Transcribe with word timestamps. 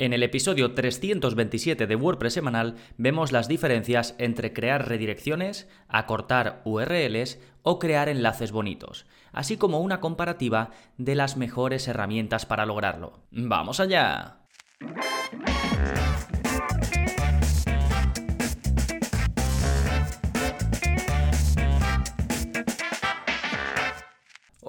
En 0.00 0.12
el 0.12 0.22
episodio 0.22 0.74
327 0.74 1.88
de 1.88 1.96
WordPress 1.96 2.34
semanal 2.34 2.76
vemos 2.98 3.32
las 3.32 3.48
diferencias 3.48 4.14
entre 4.18 4.52
crear 4.52 4.86
redirecciones, 4.88 5.68
acortar 5.88 6.62
URLs 6.64 7.40
o 7.64 7.80
crear 7.80 8.08
enlaces 8.08 8.52
bonitos, 8.52 9.06
así 9.32 9.56
como 9.56 9.80
una 9.80 9.98
comparativa 9.98 10.70
de 10.98 11.16
las 11.16 11.36
mejores 11.36 11.88
herramientas 11.88 12.46
para 12.46 12.64
lograrlo. 12.64 13.24
¡Vamos 13.32 13.80
allá! 13.80 14.36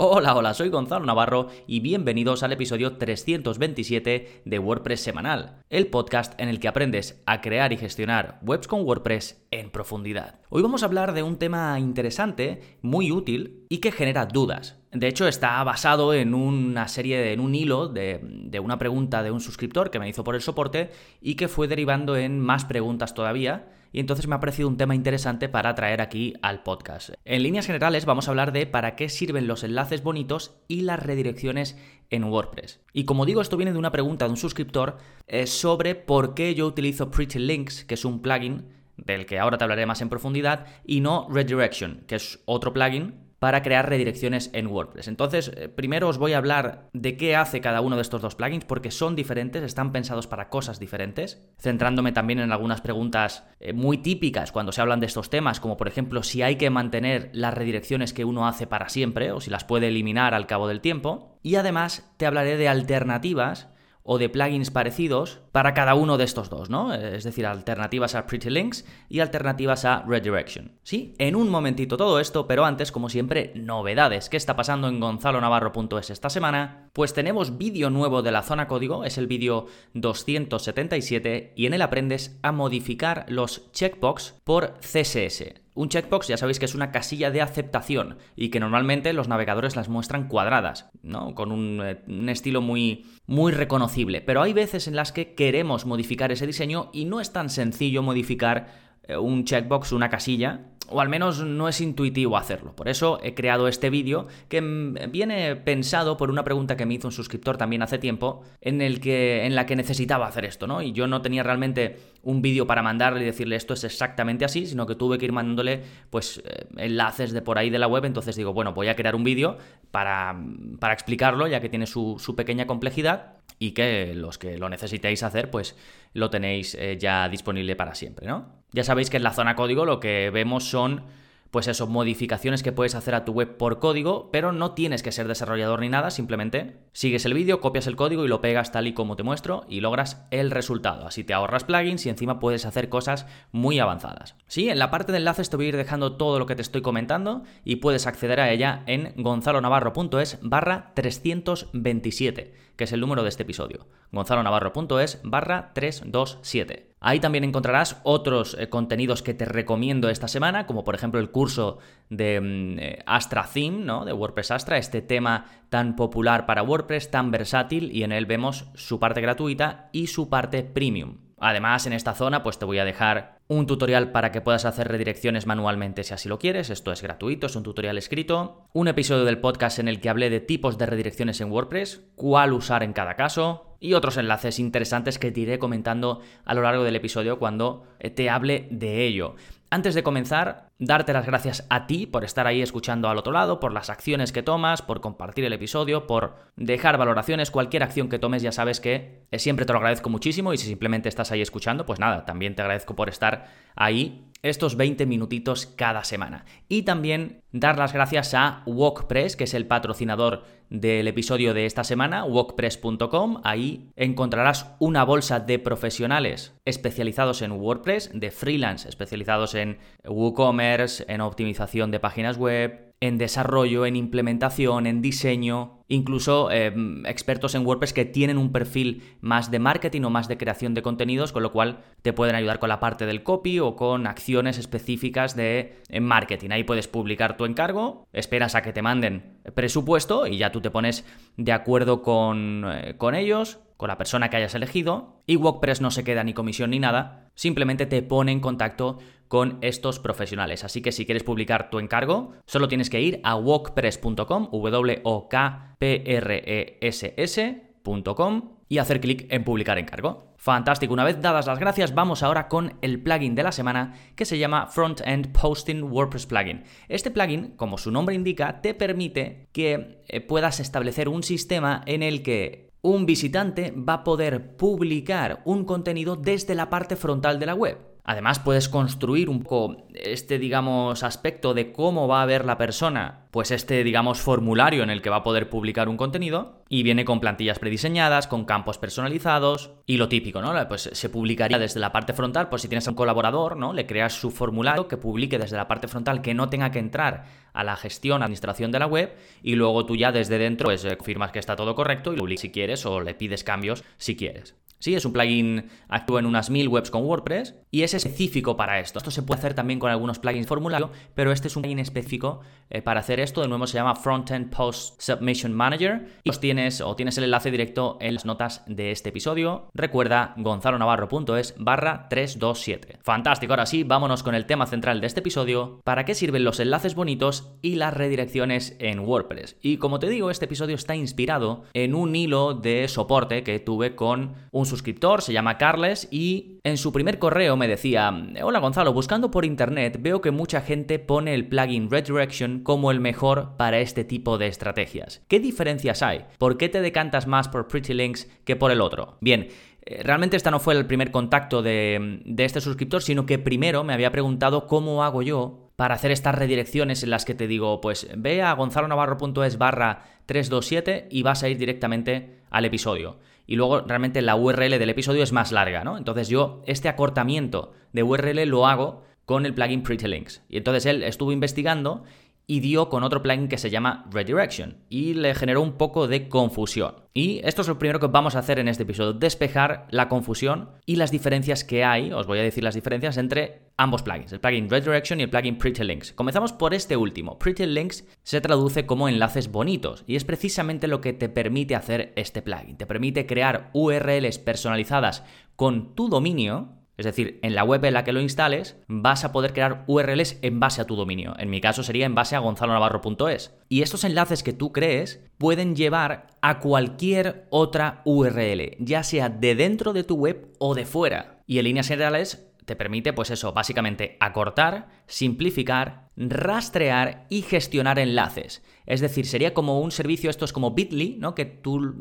Hola, 0.02 0.34
hola, 0.34 0.54
soy 0.54 0.70
Gonzalo 0.70 1.06
Navarro 1.06 1.50
y 1.68 1.82
bienvenidos 1.82 2.42
al 2.44 2.54
episodio 2.54 2.96
327 2.96 4.44
de 4.46 4.58
WordPress 4.58 5.02
Semanal, 5.02 5.62
el 5.70 5.88
podcast 5.88 6.40
en 6.40 6.48
el 6.48 6.62
que 6.62 6.70
aprendes 6.70 7.22
a 7.26 7.42
crear 7.42 7.74
y 7.74 7.78
gestionar 7.78 8.40
webs 8.42 8.70
con 8.70 8.86
WordPress 8.86 9.46
en 9.52 9.70
profundidad. 9.72 10.40
Hoy 10.48 10.62
vamos 10.62 10.84
a 10.84 10.86
hablar 10.86 11.12
de 11.12 11.24
un 11.24 11.36
tema 11.36 11.78
interesante, 11.82 12.78
muy 12.82 13.12
útil 13.12 13.66
y 13.68 13.80
que 13.80 13.92
genera 13.92 14.26
dudas. 14.26 14.79
De 14.92 15.08
hecho, 15.08 15.28
está 15.28 15.64
basado 15.64 16.14
en 16.14 16.34
una 16.34 16.88
serie, 16.88 17.32
en 17.32 17.40
un 17.40 17.54
hilo 17.54 17.88
de, 17.88 18.20
de, 18.24 18.60
una 18.60 18.80
pregunta 18.80 19.22
de 19.22 19.32
un 19.32 19.40
suscriptor 19.40 19.92
que 19.92 20.00
me 20.00 20.10
hizo 20.10 20.24
por 20.24 20.36
el 20.36 20.42
soporte 20.42 20.90
y 21.22 21.36
que 21.36 21.48
fue 21.48 21.68
derivando 21.68 22.18
en 22.18 22.40
más 22.40 22.66
preguntas 22.66 23.14
todavía 23.14 23.68
y 23.92 24.00
entonces 24.00 24.28
me 24.28 24.36
ha 24.36 24.40
parecido 24.40 24.68
un 24.68 24.78
tema 24.78 24.96
interesante 24.96 25.50
para 25.50 25.74
traer 25.76 26.02
aquí 26.02 26.34
al 26.42 26.64
podcast. 26.64 27.12
En 27.26 27.44
líneas 27.44 27.66
generales 27.66 28.06
vamos 28.06 28.28
a 28.28 28.32
hablar 28.32 28.52
de 28.52 28.68
para 28.68 28.96
qué 28.96 29.10
sirven 29.10 29.48
los 29.48 29.64
enlaces 29.64 30.04
bonitos 30.04 30.56
y 30.68 30.82
las 30.82 31.02
redirecciones 31.02 31.78
en 32.10 32.26
WordPress. 32.26 32.82
Y 32.94 33.06
como 33.06 33.26
digo, 33.26 33.42
esto 33.42 33.58
viene 33.58 33.74
de 33.74 33.80
una 33.80 33.92
pregunta 33.92 34.26
de 34.26 34.32
un 34.32 34.38
suscriptor 34.38 34.98
eh, 35.28 35.48
sobre 35.48 35.96
por 35.96 36.34
qué 36.34 36.54
yo 36.56 36.68
utilizo 36.68 37.12
Pretty 37.12 37.40
Links, 37.40 37.84
que 37.86 37.96
es 37.96 38.06
un 38.06 38.22
plugin 38.22 38.66
del 38.98 39.26
que 39.26 39.40
ahora 39.40 39.58
te 39.58 39.64
hablaré 39.64 39.86
más 39.86 40.02
en 40.02 40.10
profundidad, 40.10 40.66
y 40.86 41.00
no 41.00 41.28
Redirection, 41.30 42.04
que 42.06 42.16
es 42.16 42.42
otro 42.46 42.74
plugin 42.74 43.29
para 43.40 43.62
crear 43.62 43.90
redirecciones 43.90 44.50
en 44.54 44.68
WordPress. 44.68 45.08
Entonces, 45.08 45.52
eh, 45.56 45.70
primero 45.70 46.10
os 46.10 46.18
voy 46.18 46.34
a 46.34 46.38
hablar 46.38 46.90
de 46.94 47.18
qué 47.18 47.36
hace 47.36 47.62
cada 47.62 47.82
uno 47.82 47.96
de 47.96 48.02
estos 48.02 48.22
dos 48.22 48.36
plugins, 48.36 48.66
porque 48.66 48.92
son 48.92 49.16
diferentes, 49.16 49.64
están 49.64 49.92
pensados 49.92 50.28
para 50.28 50.50
cosas 50.50 50.80
diferentes, 50.80 51.42
centrándome 51.58 52.12
también 52.12 52.40
en 52.40 52.52
algunas 52.52 52.82
preguntas 52.82 53.46
eh, 53.60 53.74
muy 53.74 53.98
típicas 53.98 54.52
cuando 54.52 54.72
se 54.72 54.82
hablan 54.82 55.00
de 55.00 55.06
estos 55.06 55.30
temas, 55.30 55.60
como 55.60 55.78
por 55.78 55.88
ejemplo 55.88 56.24
si 56.24 56.42
hay 56.42 56.58
que 56.58 56.70
mantener 56.70 57.30
las 57.34 57.54
redirecciones 57.54 58.14
que 58.14 58.26
uno 58.26 58.48
hace 58.48 58.68
para 58.68 58.90
siempre 58.90 59.32
o 59.32 59.40
si 59.40 59.50
las 59.50 59.64
puede 59.64 59.88
eliminar 59.88 60.34
al 60.34 60.48
cabo 60.48 60.68
del 60.68 60.82
tiempo. 60.82 61.38
Y 61.42 61.56
además 61.56 62.12
te 62.18 62.26
hablaré 62.26 62.58
de 62.58 62.68
alternativas 62.68 63.70
o 64.12 64.18
de 64.18 64.28
plugins 64.28 64.72
parecidos 64.72 65.40
para 65.52 65.76
cada 65.76 65.94
uno 65.94 66.18
de 66.18 66.24
estos 66.24 66.50
dos, 66.50 66.72
¿no? 66.72 66.92
Es 66.96 67.24
decir, 67.24 67.46
alternativas 67.46 68.16
a 68.16 68.26
Pretty 68.26 68.50
Links 68.50 68.84
y 69.08 69.20
alternativas 69.20 69.86
a 69.86 70.02
Redirection. 70.02 70.80
Sí, 70.82 71.14
en 71.20 71.36
un 71.36 71.48
momentito 71.48 71.96
todo 71.96 72.20
esto, 72.20 72.48
pero 72.48 72.66
antes, 72.66 72.92
como 72.92 73.10
siempre, 73.10 73.52
novedades. 73.54 74.28
¿Qué 74.28 74.38
está 74.38 74.56
pasando 74.56 74.88
en 74.88 75.00
gonzalonavarro.es 75.00 76.10
esta 76.10 76.32
semana? 76.32 76.90
Pues 76.92 77.14
tenemos 77.14 77.60
vídeo 77.60 77.92
nuevo 77.92 78.24
de 78.24 78.32
la 78.32 78.42
zona 78.42 78.68
código, 78.68 79.06
es 79.06 79.20
el 79.20 79.28
vídeo 79.28 79.68
277 79.94 81.54
y 81.56 81.68
en 81.68 81.76
él 81.76 81.82
aprendes 81.84 82.40
a 82.42 82.52
modificar 82.52 83.28
los 83.28 83.72
checkbox 83.74 84.40
por 84.44 84.80
CSS. 84.80 85.69
Un 85.80 85.88
checkbox 85.88 86.28
ya 86.28 86.36
sabéis 86.36 86.60
que 86.60 86.66
es 86.66 86.76
una 86.76 86.92
casilla 86.92 87.32
de 87.32 87.42
aceptación 87.42 88.18
y 88.36 88.50
que 88.50 88.60
normalmente 88.60 89.14
los 89.14 89.30
navegadores 89.30 89.78
las 89.78 89.88
muestran 89.88 90.28
cuadradas, 90.28 90.90
¿no? 91.04 91.34
Con 91.36 91.54
un, 91.54 91.82
eh, 91.82 92.04
estilo 92.30 92.60
muy, 92.60 93.06
muy 93.28 93.54
reconocible. 93.54 94.20
Pero 94.20 94.42
hay 94.42 94.52
veces 94.52 94.90
en 94.90 94.98
las 94.98 95.14
que 95.14 95.36
queremos 95.36 95.86
modificar 95.86 96.34
ese 96.34 96.46
diseño 96.46 96.90
y 96.92 97.06
no 97.06 97.22
es 97.22 97.32
tan 97.32 97.50
sencillo 97.50 98.04
modificar 98.04 98.68
eh, 99.04 99.16
un 99.16 99.46
checkbox, 99.46 99.94
una 99.94 100.10
casilla, 100.10 100.66
o 100.90 101.02
al 101.02 101.10
menos 101.10 101.44
no 101.44 101.68
es 101.68 101.82
intuitivo 101.82 102.38
hacerlo. 102.38 102.76
Por 102.76 102.88
eso 102.88 103.20
he 103.24 103.34
creado 103.34 103.68
este 103.68 103.90
vídeo 103.90 104.28
que 104.48 104.62
viene 105.10 105.56
pensado 105.56 106.18
por 106.18 106.30
una 106.30 106.44
pregunta 106.44 106.76
que 106.76 106.86
me 106.86 106.96
hizo 106.96 107.08
un 107.08 107.12
suscriptor 107.12 107.58
también 107.58 107.82
hace 107.82 107.98
tiempo, 107.98 108.44
en, 108.62 108.82
el 108.82 109.00
que, 109.00 109.46
en 109.46 109.56
la 109.56 109.66
que 109.66 109.76
necesitaba 109.76 110.28
hacer 110.28 110.46
esto, 110.46 110.68
¿no? 110.68 110.82
Y 110.82 110.92
yo 110.92 111.08
no 111.08 111.22
tenía 111.22 111.44
realmente 111.44 111.98
un 112.24 112.42
vídeo 112.42 112.68
para 112.68 112.82
mandarle 112.82 113.22
y 113.22 113.26
decirle 113.26 113.56
esto 113.56 113.74
es 113.74 113.84
exactamente 113.84 114.46
así, 114.46 114.66
sino 114.66 114.86
que 114.86 114.96
tuve 114.96 115.18
que 115.18 115.26
ir 115.26 115.32
mandándole 115.32 115.84
pues 116.10 116.42
eh, 116.46 116.68
enlaces 116.78 117.32
de 117.32 117.42
por 117.42 117.58
ahí 117.58 117.70
de 117.70 117.80
la 117.80 117.88
web, 117.88 118.06
entonces 118.06 118.36
digo, 118.36 118.54
bueno, 118.54 118.74
voy 118.74 118.88
a 118.88 118.96
crear 118.96 119.16
un 119.16 119.24
vídeo 119.24 119.58
para, 119.92 120.36
para 120.80 120.94
explicarlo, 120.94 121.48
ya 121.48 121.60
que 121.62 121.70
tiene 121.70 121.88
su, 121.88 122.18
su 122.20 122.36
pequeña 122.36 122.68
complejidad 122.68 123.39
y 123.58 123.72
que 123.72 124.14
los 124.14 124.38
que 124.38 124.58
lo 124.58 124.70
necesitéis 124.70 125.24
hacer, 125.24 125.50
pues 125.50 125.76
lo 126.14 126.30
tenéis 126.30 126.76
eh, 126.76 126.98
ya 127.00 127.28
disponible 127.30 127.76
para 127.76 127.96
siempre, 127.96 128.28
¿no? 128.28 128.60
Ya 128.72 128.84
sabéis 128.84 129.10
que 129.10 129.18
en 129.18 129.24
la 129.24 129.34
zona 129.34 129.56
código 129.56 129.86
lo 129.86 130.00
que 130.00 130.30
vemos 130.30 130.70
son 130.70 131.04
pues 131.52 131.68
eso, 131.68 131.88
modificaciones 131.88 132.64
que 132.64 132.72
puedes 132.72 132.96
hacer 132.96 133.16
a 133.16 133.26
tu 133.26 133.32
web 133.32 133.58
por 133.58 133.80
código, 133.80 134.30
pero 134.32 134.52
no 134.52 134.74
tienes 134.74 135.02
que 135.02 135.12
ser 135.12 135.28
desarrollador 135.28 135.80
ni 135.82 135.90
nada, 135.90 136.12
simplemente 136.12 136.78
sigues 136.92 137.26
el 137.26 137.34
vídeo, 137.34 137.60
copias 137.60 137.88
el 137.88 137.96
código 137.96 138.24
y 138.24 138.28
lo 138.28 138.42
pegas 138.42 138.72
tal 138.72 138.88
y 138.88 138.94
como 138.94 139.16
te 139.16 139.24
muestro 139.24 139.66
y 139.68 139.82
logras 139.82 140.26
el 140.32 140.52
resultado. 140.52 141.08
Así 141.08 141.24
te 141.24 141.34
ahorras 141.34 141.64
plugins 141.64 142.06
y 142.06 142.10
encima 142.10 142.40
puedes 142.40 142.66
hacer 142.66 142.90
cosas 142.90 143.26
muy 143.52 143.80
avanzadas. 143.80 144.36
Sí, 144.48 144.70
en 144.70 144.80
la 144.80 144.92
parte 144.92 145.12
de 145.12 145.18
enlaces 145.18 145.50
te 145.50 145.58
voy 145.58 145.68
a 145.68 145.70
ir 145.70 145.78
dejando 145.78 146.18
todo 146.18 146.40
lo 146.40 146.46
que 146.46 146.56
te 146.56 146.62
estoy 146.62 146.82
comentando 146.82 147.44
y 147.64 147.78
puedes 147.78 148.06
acceder 148.06 148.40
a 148.40 148.52
ella 148.52 148.84
en 148.86 149.14
gonzalonavarro.es 149.18 150.40
barra 150.42 150.92
327, 150.94 152.54
que 152.76 152.84
es 152.84 152.92
el 152.92 153.00
número 153.00 153.24
de 153.24 153.30
este 153.30 153.44
episodio. 153.44 153.88
gonzalonavarro.es 154.12 155.22
barra 155.24 155.72
327. 155.74 156.89
Ahí 157.02 157.20
también 157.20 157.44
encontrarás 157.44 158.00
otros 158.04 158.58
eh, 158.60 158.70
contenidos 158.70 159.24
que 159.24 159.34
te 159.34 159.46
recomiendo 159.46 160.10
esta 160.10 160.28
semana, 160.28 160.66
como 160.66 160.84
por 160.84 160.96
ejemplo 160.96 161.20
el 161.20 161.32
curso 161.32 161.80
de 162.10 162.42
mm, 162.42 162.80
eh, 162.80 163.04
Astra 163.06 163.48
Theme, 163.52 163.86
¿no? 163.86 164.04
De 164.04 164.14
WordPress 164.14 164.52
Astra, 164.52 164.78
este 164.78 165.02
tema 165.02 165.46
tan 165.70 165.96
popular 165.96 166.46
para 166.46 166.64
WordPress, 166.64 167.10
tan 167.10 167.32
versátil, 167.32 167.96
y 167.96 168.04
en 168.04 168.12
él 168.12 168.26
vemos 168.26 168.66
su 168.76 169.00
parte 169.00 169.22
gratuita 169.22 169.90
y 169.94 170.08
su 170.08 170.30
parte 170.30 170.64
premium. 170.64 171.30
Además, 171.40 171.86
en 171.88 171.94
esta 171.94 172.14
zona, 172.14 172.44
pues 172.44 172.60
te 172.60 172.66
voy 172.66 172.80
a 172.80 172.86
dejar 172.86 173.40
un 173.48 173.66
tutorial 173.66 174.12
para 174.12 174.32
que 174.32 174.42
puedas 174.42 174.66
hacer 174.66 174.90
redirecciones 174.90 175.46
manualmente 175.46 176.04
si 176.04 176.14
así 176.14 176.28
lo 176.28 176.38
quieres. 176.38 176.70
Esto 176.70 176.92
es 176.92 177.02
gratuito, 177.02 177.48
es 177.48 177.56
un 177.56 177.64
tutorial 177.64 177.98
escrito. 177.98 178.68
Un 178.74 178.90
episodio 178.90 179.24
del 179.24 179.40
podcast 179.40 179.80
en 179.80 179.88
el 179.88 180.02
que 180.02 180.10
hablé 180.10 180.30
de 180.30 180.42
tipos 180.42 180.78
de 180.78 180.86
redirecciones 180.86 181.40
en 181.40 181.52
WordPress, 181.52 182.04
cuál 182.16 182.52
usar 182.52 182.84
en 182.84 182.92
cada 182.92 183.16
caso, 183.16 183.69
y 183.80 183.94
otros 183.94 184.18
enlaces 184.18 184.60
interesantes 184.60 185.20
que 185.20 185.32
te 185.32 185.42
iré 185.42 185.60
comentando 185.60 186.22
a 186.46 186.54
lo 186.54 186.62
largo 186.62 186.84
del 186.84 186.96
episodio 186.96 187.40
cuando 187.40 187.86
eh, 188.00 188.10
te 188.10 188.30
hable 188.30 188.68
de 188.72 189.06
ello. 189.06 189.36
Antes 189.72 189.94
de 189.94 190.02
comenzar, 190.02 190.72
darte 190.80 191.14
las 191.14 191.28
gracias 191.28 191.68
a 191.70 191.86
ti 191.86 192.08
por 192.08 192.24
estar 192.24 192.48
ahí 192.48 192.64
escuchando 192.64 193.08
al 193.08 193.20
otro 193.20 193.32
lado, 193.32 193.60
por 193.60 193.72
las 193.72 193.92
acciones 193.92 194.32
que 194.32 194.42
tomas, 194.42 194.82
por 194.82 195.00
compartir 195.00 195.46
el 195.46 195.54
episodio, 195.54 196.08
por 196.08 196.38
dejar 196.56 196.98
valoraciones, 196.98 197.52
cualquier 197.52 197.84
acción 197.84 198.10
que 198.10 198.18
tomes 198.18 198.42
ya 198.42 198.52
sabes 198.52 198.80
que 198.80 199.28
eh, 199.30 199.38
siempre 199.38 199.68
te 199.68 199.74
lo 199.74 199.78
agradezco 199.78 200.10
muchísimo 200.10 200.54
y 200.54 200.58
si 200.58 200.66
simplemente 200.66 201.08
estás 201.08 201.32
ahí 201.32 201.42
escuchando, 201.42 201.86
pues 201.86 202.00
nada, 202.00 202.26
también 202.26 202.56
te 202.56 202.64
agradezco 202.64 202.96
por 202.96 203.10
estar 203.10 203.46
ahí 203.76 204.26
estos 204.42 204.76
20 204.76 205.06
minutitos 205.06 205.66
cada 205.66 206.04
semana. 206.04 206.46
Y 206.68 206.84
también 206.84 207.42
dar 207.52 207.78
las 207.78 207.94
gracias 207.94 208.34
a 208.34 208.64
WordPress, 208.66 209.36
que 209.36 209.44
es 209.44 209.54
el 209.54 209.68
patrocinador 209.68 210.44
del 210.70 211.08
episodio 211.08 211.54
de 211.54 211.66
esta 211.66 211.84
semana, 211.84 212.24
wordpress.com. 212.24 213.42
Ahí 213.44 213.92
encontrarás 213.96 214.76
una 214.80 215.04
bolsa 215.04 215.40
de 215.40 215.60
profesionales 215.60 216.54
especializados 216.64 217.42
en 217.42 217.52
WordPress, 217.54 218.12
de 218.14 218.32
freelance 218.32 218.88
especializados 218.88 219.56
en 219.56 219.59
WooCommerce, 220.06 221.06
en 221.08 221.22
optimización 221.22 221.92
de 221.92 222.00
páginas 222.00 222.38
web, 222.38 222.90
en 223.02 223.18
desarrollo, 223.18 223.86
en 223.86 223.96
implementación, 223.96 224.86
en 224.86 225.02
diseño, 225.02 225.80
incluso 225.88 226.52
eh, 226.52 226.74
expertos 227.06 227.56
en 227.56 227.66
WordPress 227.66 227.94
que 227.94 228.06
tienen 228.06 228.38
un 228.38 228.52
perfil 228.52 229.04
más 229.22 229.52
de 229.52 229.60
marketing 229.60 230.02
o 230.04 230.10
más 230.10 230.28
de 230.28 230.38
creación 230.38 230.74
de 230.74 230.82
contenidos, 230.82 231.32
con 231.32 231.44
lo 231.44 231.54
cual 231.54 231.80
te 232.02 232.12
pueden 232.12 232.36
ayudar 232.36 232.60
con 232.60 232.70
la 232.70 232.82
parte 232.82 233.06
del 233.06 233.24
copy 233.24 233.60
o 233.60 233.76
con 233.76 234.06
acciones 234.06 234.58
específicas 234.58 235.36
de 235.36 235.82
marketing. 236.02 236.50
Ahí 236.52 236.64
puedes 236.64 236.88
publicar 236.88 237.38
tu 237.38 237.46
encargo, 237.46 238.06
esperas 238.12 238.56
a 238.56 238.62
que 238.62 238.74
te 238.74 238.82
manden 238.82 239.39
presupuesto 239.54 240.28
y 240.28 240.38
ya 240.38 240.52
tú 240.52 240.62
te 240.62 240.72
pones 240.72 241.06
de 241.38 241.52
acuerdo 241.52 242.02
con, 242.02 242.66
eh, 242.72 242.96
con 242.98 243.16
ellos, 243.16 243.60
con 243.78 243.88
la 243.88 243.98
persona 243.98 244.30
que 244.30 244.38
hayas 244.38 244.56
elegido, 244.56 245.22
y 245.26 245.38
WordPress 245.38 245.82
no 245.82 245.92
se 245.92 246.04
queda 246.04 246.24
ni 246.24 246.34
comisión 246.34 246.72
ni 246.72 246.80
nada, 246.80 247.30
simplemente 247.36 247.86
te 247.86 248.02
pone 248.02 248.32
en 248.32 248.40
contacto 248.40 249.00
con 249.30 249.60
estos 249.62 250.00
profesionales. 250.00 250.64
Así 250.64 250.82
que 250.82 250.92
si 250.92 251.06
quieres 251.06 251.24
publicar 251.24 251.70
tu 251.70 251.80
encargo, 251.80 252.34
solo 252.46 252.68
tienes 252.68 252.90
que 252.90 253.00
ir 253.00 253.22
a 253.24 253.36
wokpress.com, 253.36 254.50
w 254.52 255.02
o 255.04 255.30
k 255.30 255.76
p 255.80 256.04
r 256.06 256.44
e 256.46 256.78
s 256.82 257.14
s.com 257.16 258.58
y 258.68 258.80
hacer 258.80 259.00
clic 259.00 259.32
en 259.32 259.44
publicar 259.44 259.78
encargo. 259.78 260.29
Fantástico, 260.40 260.94
una 260.94 261.04
vez 261.04 261.22
dadas 261.22 261.48
las 261.48 261.60
gracias, 261.60 261.94
vamos 261.94 262.24
ahora 262.24 262.48
con 262.48 262.78
el 262.82 263.04
plugin 263.04 263.36
de 263.36 263.44
la 263.44 263.52
semana 263.52 263.94
que 264.16 264.24
se 264.24 264.38
llama 264.38 264.68
Front 264.68 265.02
End 265.04 265.34
Posting 265.34 265.84
WordPress 265.84 266.28
Plugin. 266.28 266.64
Este 266.88 267.12
plugin, 267.12 267.58
como 267.58 267.78
su 267.78 267.92
nombre 267.92 268.16
indica, 268.16 268.62
te 268.62 268.74
permite 268.74 269.50
que 269.52 270.02
eh, 270.08 270.22
puedas 270.22 270.62
establecer 270.62 271.10
un 271.10 271.24
sistema 271.24 271.84
en 271.86 272.04
el 272.04 272.24
que 272.24 272.70
un 272.82 273.06
visitante 273.06 273.72
va 273.72 273.96
a 273.96 274.04
poder 274.06 274.56
publicar 274.56 275.42
un 275.44 275.66
contenido 275.66 276.16
desde 276.16 276.56
la 276.56 276.70
parte 276.70 276.96
frontal 276.96 277.38
de 277.38 277.46
la 277.46 277.56
web. 277.56 277.89
Además, 278.10 278.40
puedes 278.40 278.70
construir 278.70 279.30
un 279.30 279.44
poco 279.44 279.86
este, 279.94 280.40
digamos, 280.40 281.04
aspecto 281.04 281.54
de 281.54 281.72
cómo 281.72 282.08
va 282.08 282.24
a 282.24 282.26
ver 282.26 282.44
la 282.44 282.58
persona, 282.58 283.28
pues 283.30 283.52
este, 283.52 283.84
digamos, 283.84 284.20
formulario 284.20 284.82
en 284.82 284.90
el 284.90 285.04
que 285.04 285.12
va 285.12 285.18
a 285.18 285.24
poder 285.24 285.48
publicar 285.48 285.88
un 285.88 285.96
contenido 285.96 286.64
y 286.70 286.82
viene 286.82 287.06
con 287.06 287.20
plantillas 287.20 287.60
prediseñadas, 287.60 288.26
con 288.26 288.46
campos 288.46 288.80
personalizados 288.80 289.74
y 289.86 289.98
lo 289.98 290.10
típico, 290.10 290.42
¿no? 290.42 290.56
Pues 290.68 290.90
se 290.92 291.10
publicaría 291.10 291.60
desde 291.60 291.80
la 291.80 291.92
parte 291.92 292.14
frontal, 292.14 292.50
pues 292.50 292.64
si 292.64 292.68
tienes 292.68 292.88
a 292.88 292.90
un 292.90 292.96
colaborador, 292.96 293.58
¿no? 293.58 293.74
Le 293.74 293.86
creas 293.86 294.14
su 294.14 294.32
formulario 294.32 294.88
que 294.88 294.98
publique 294.98 295.38
desde 295.38 295.58
la 295.58 295.68
parte 295.68 295.88
frontal, 295.88 296.24
que 296.24 296.34
no 296.34 296.50
tenga 296.50 296.72
que 296.72 296.80
entrar 296.80 297.26
a 297.54 297.64
la 297.64 297.76
gestión, 297.76 298.24
administración 298.24 298.72
de 298.72 298.80
la 298.80 298.88
web 298.88 299.16
y 299.44 299.54
luego 299.54 299.86
tú 299.86 299.96
ya 299.96 300.12
desde 300.12 300.40
dentro, 300.40 300.66
pues 300.66 300.84
eh, 300.84 300.98
confirmas 300.98 301.32
que 301.32 301.38
está 301.38 301.56
todo 301.56 301.76
correcto 301.76 302.12
y 302.12 302.16
lo 302.16 302.22
publicas 302.22 302.42
si 302.42 302.50
quieres 302.50 302.88
o 302.88 303.02
le 303.02 303.14
pides 303.14 303.44
cambios 303.44 303.84
si 303.98 304.16
quieres. 304.16 304.56
Sí, 304.80 304.96
es 304.96 305.04
un 305.04 305.12
plugin, 305.12 305.66
actúa 305.90 306.22
en 306.22 306.26
unas 306.26 306.50
mil 306.50 306.70
webs 306.70 306.90
con 306.90 307.04
WordPress 307.04 307.54
y 307.70 307.84
es 307.84 307.94
específico 307.94 308.56
para 308.56 308.80
esto. 308.80 309.00
Esto 309.00 309.12
se 309.12 309.24
puede 309.24 309.40
hacer 309.40 309.54
también 309.54 309.78
con 309.78 309.92
algunos 309.92 310.20
plugins 310.20 310.48
formulario, 310.48 310.90
pero 311.16 311.34
este 311.34 311.50
es 311.50 311.56
un 311.58 311.64
plugin 311.64 311.80
específico 311.80 312.40
eh, 312.70 312.82
para 312.82 313.02
hacer 313.02 313.20
esto. 313.20 313.42
De 313.42 313.50
nuevo 313.50 313.68
se 313.68 313.74
llama 313.74 313.96
Frontend 313.96 314.50
Post 314.50 315.02
Submission 315.02 315.54
Manager 315.54 316.08
y 316.24 316.30
los 316.30 316.40
tienes 316.40 316.80
o 316.80 316.96
tienes 316.96 317.18
el 317.18 317.26
enlace 317.26 317.52
directo 317.52 317.98
en 318.00 318.14
las 318.14 318.24
notas 318.24 318.64
de 318.68 318.92
este 318.92 319.10
episodio. 319.10 319.70
Recuerda 319.74 320.34
gonzalonavarro.es 320.38 321.56
barra 321.58 322.08
327. 322.10 323.00
Fantástico, 323.04 323.52
ahora 323.52 323.66
sí, 323.66 323.84
vámonos 323.84 324.24
con 324.24 324.34
el 324.34 324.46
tema 324.46 324.66
central 324.66 325.02
de 325.02 325.08
este 325.08 325.20
episodio. 325.20 325.82
¿Para 325.84 326.06
qué 326.06 326.16
sirven 326.16 326.46
los 326.46 326.62
enlaces 326.62 326.96
bonitos 326.96 327.52
y 327.62 327.76
las 327.76 327.94
redirecciones 327.94 328.78
en 328.80 329.02
WordPress? 329.02 329.58
Y 329.62 329.76
como 329.76 330.00
te 330.00 330.08
digo, 330.08 330.32
este 330.32 330.46
episodio 330.46 330.76
está 330.76 330.96
inspirado 330.96 331.66
en 331.74 331.96
un 331.96 332.16
hilo 332.16 332.54
de 332.54 332.88
soporte 332.88 333.44
que 333.44 333.60
tuve 333.60 333.96
con 333.96 334.36
un 334.52 334.69
suscriptor, 334.70 335.22
se 335.22 335.34
llama 335.34 335.58
Carles, 335.58 336.08
y 336.12 336.60
en 336.64 336.78
su 336.78 336.94
primer 336.94 337.20
correo 337.20 337.58
me 337.58 337.68
decía, 337.68 338.14
hola 338.42 338.60
Gonzalo, 338.60 338.94
buscando 338.94 339.32
por 339.32 339.44
internet 339.44 339.98
veo 340.00 340.22
que 340.22 340.32
mucha 340.32 340.62
gente 340.62 341.00
pone 341.00 341.34
el 341.34 341.48
plugin 341.48 341.90
Redirection 341.90 342.62
como 342.62 342.92
el 342.92 343.00
mejor 343.00 343.58
para 343.58 343.80
este 343.80 344.04
tipo 344.04 344.38
de 344.38 344.48
estrategias. 344.48 345.22
¿Qué 345.28 345.40
diferencias 345.40 346.02
hay? 346.02 346.26
¿Por 346.38 346.58
qué 346.58 346.70
te 346.70 346.82
decantas 346.82 347.28
más 347.28 347.50
por 347.50 347.68
Pretty 347.68 347.94
Links 347.94 348.30
que 348.46 348.56
por 348.56 348.72
el 348.72 348.82
otro? 348.82 349.18
Bien, 349.20 349.50
eh, 349.86 350.02
Realmente 350.04 350.38
este 350.38 350.52
no 350.52 350.60
fue 350.60 350.76
el 350.76 350.86
primer 350.86 351.12
contacto 351.12 351.62
de, 351.62 352.22
de, 352.26 352.46
este 352.46 352.62
suscriptor, 352.62 353.02
sino 353.02 353.26
que 353.26 353.40
primero 353.40 353.84
me 353.84 353.94
había 353.94 354.12
preguntado 354.12 354.68
cómo 354.68 355.04
hago 355.04 355.22
yo 355.22 355.72
para 355.76 355.96
hacer 355.96 356.12
estas 356.12 356.36
redirecciones 356.36 357.04
en 357.04 357.10
las 357.10 357.26
que 357.26 357.34
te 357.34 357.48
digo, 357.48 357.80
pues 357.82 358.08
ve 358.18 358.42
a 358.42 358.54
gonzalonavarro.es 358.54 359.58
barra 359.58 360.04
327 360.26 361.08
y 361.10 361.24
vas 361.24 361.44
a 361.44 361.50
ir 361.50 361.58
directamente 361.58 362.42
al 362.50 362.66
episodio 362.66 363.18
y 363.50 363.56
luego 363.56 363.82
realmente 363.82 364.22
la 364.22 364.36
URL 364.36 364.78
del 364.78 364.92
episodio 364.92 365.24
es 365.24 365.32
más 365.32 365.52
larga, 365.52 365.84
¿no? 365.84 365.98
Entonces 365.98 366.28
yo 366.30 366.62
este 366.68 366.88
acortamiento 366.88 367.74
de 367.94 368.04
URL 368.04 368.48
lo 368.48 368.68
hago 368.68 369.02
con 369.26 369.44
el 369.48 369.56
plugin 369.56 369.82
Pretty 369.82 370.08
Links. 370.08 370.44
Y 370.50 370.58
entonces 370.58 370.86
él 370.86 371.02
estuvo 371.02 371.32
investigando 371.32 372.04
y 372.46 372.60
dio 372.60 372.90
con 372.90 373.04
otro 373.04 373.24
plugin 373.24 373.48
que 373.48 373.58
se 373.58 373.72
llama 373.72 374.06
Redirection 374.12 374.78
y 374.88 375.16
le 375.16 375.34
generó 375.34 375.64
un 375.64 375.80
poco 375.80 376.08
de 376.08 376.30
confusión. 376.30 376.94
Y 377.12 377.42
esto 377.44 377.64
es 377.64 377.68
lo 377.68 377.80
primero 377.80 378.00
que 378.00 378.06
vamos 378.06 378.36
a 378.36 378.40
hacer 378.40 378.60
en 378.60 378.68
este 378.68 378.84
episodio, 378.84 379.14
despejar 379.14 379.88
la 379.90 380.10
confusión 380.10 380.70
y 380.86 380.98
las 380.98 381.10
diferencias 381.10 381.64
que 381.64 381.84
hay, 381.84 382.14
os 382.14 382.28
voy 382.28 382.38
a 382.38 382.44
decir 382.44 382.64
las 382.64 382.76
diferencias 382.76 383.18
entre 383.18 383.69
ambos 383.80 384.04
plugins, 384.04 384.34
el 384.34 384.42
plugin 384.42 384.70
Redirection 384.70 385.20
y 385.20 385.24
el 385.24 385.30
plugin 385.30 385.58
Pretty 385.58 385.84
Links. 385.84 386.12
Comenzamos 386.12 386.52
por 386.52 386.74
este 386.74 386.98
último. 386.98 387.40
Pretty 387.40 387.66
Links 387.66 388.06
se 388.24 388.42
traduce 388.42 388.86
como 388.86 389.08
enlaces 389.08 389.52
bonitos 389.52 390.04
y 390.06 390.18
es 390.18 390.26
precisamente 390.26 390.88
lo 390.88 391.02
que 391.02 391.14
te 391.14 391.30
permite 391.30 391.76
hacer 391.76 392.14
este 392.16 392.42
plugin. 392.42 392.78
Te 392.78 392.86
permite 392.86 393.26
crear 393.26 393.72
URLs 393.74 394.38
personalizadas 394.38 395.24
con 395.56 395.96
tu 395.96 396.10
dominio 396.10 396.76
es 397.00 397.06
decir, 397.06 397.40
en 397.44 397.56
la 397.56 397.64
web 397.64 397.86
en 397.86 397.94
la 397.94 398.04
que 398.04 398.12
lo 398.12 398.20
instales 398.20 398.76
vas 398.90 399.24
a 399.24 399.32
poder 399.32 399.54
crear 399.54 399.86
URLs 399.88 400.38
en 400.42 400.60
base 400.60 400.82
a 400.82 400.86
tu 400.86 400.98
dominio. 400.98 401.34
En 401.40 401.50
mi 401.50 401.62
caso 401.62 401.82
sería 401.82 402.06
en 402.06 402.14
base 402.14 402.36
a 402.36 402.40
gonzalonavarro.es. 402.40 403.58
Y 403.70 403.84
estos 403.84 404.04
enlaces 404.04 404.44
que 404.44 404.52
tú 404.52 404.74
crees 404.74 405.24
pueden 405.38 405.78
llevar 405.78 406.28
a 406.42 406.60
cualquier 406.60 407.48
otra 407.52 408.02
URL, 408.04 408.76
ya 408.80 409.04
sea 409.04 409.30
de 409.30 409.56
dentro 409.56 409.94
de 409.94 410.04
tu 410.04 410.18
web 410.18 410.52
o 410.60 410.76
de 410.76 410.86
fuera. 410.86 411.42
Y 411.48 411.60
en 411.60 411.64
líneas 411.64 411.88
generales 411.88 412.49
te 412.70 412.76
permite, 412.76 413.14
pues 413.14 413.32
eso, 413.32 413.52
básicamente 413.52 414.16
acortar, 414.20 414.90
simplificar, 415.08 416.09
rastrear 416.20 417.26
y 417.30 417.42
gestionar 417.42 417.98
enlaces. 417.98 418.62
Es 418.86 419.02
decir, 419.02 419.28
sería 419.28 419.54
como 419.54 419.82
un 419.82 419.92
servicio, 419.92 420.32
esto 420.32 420.46
es 420.46 420.52
como 420.52 420.72
Bitly, 420.72 421.18
¿no? 421.20 421.36
Que 421.36 421.46
tú 421.46 421.94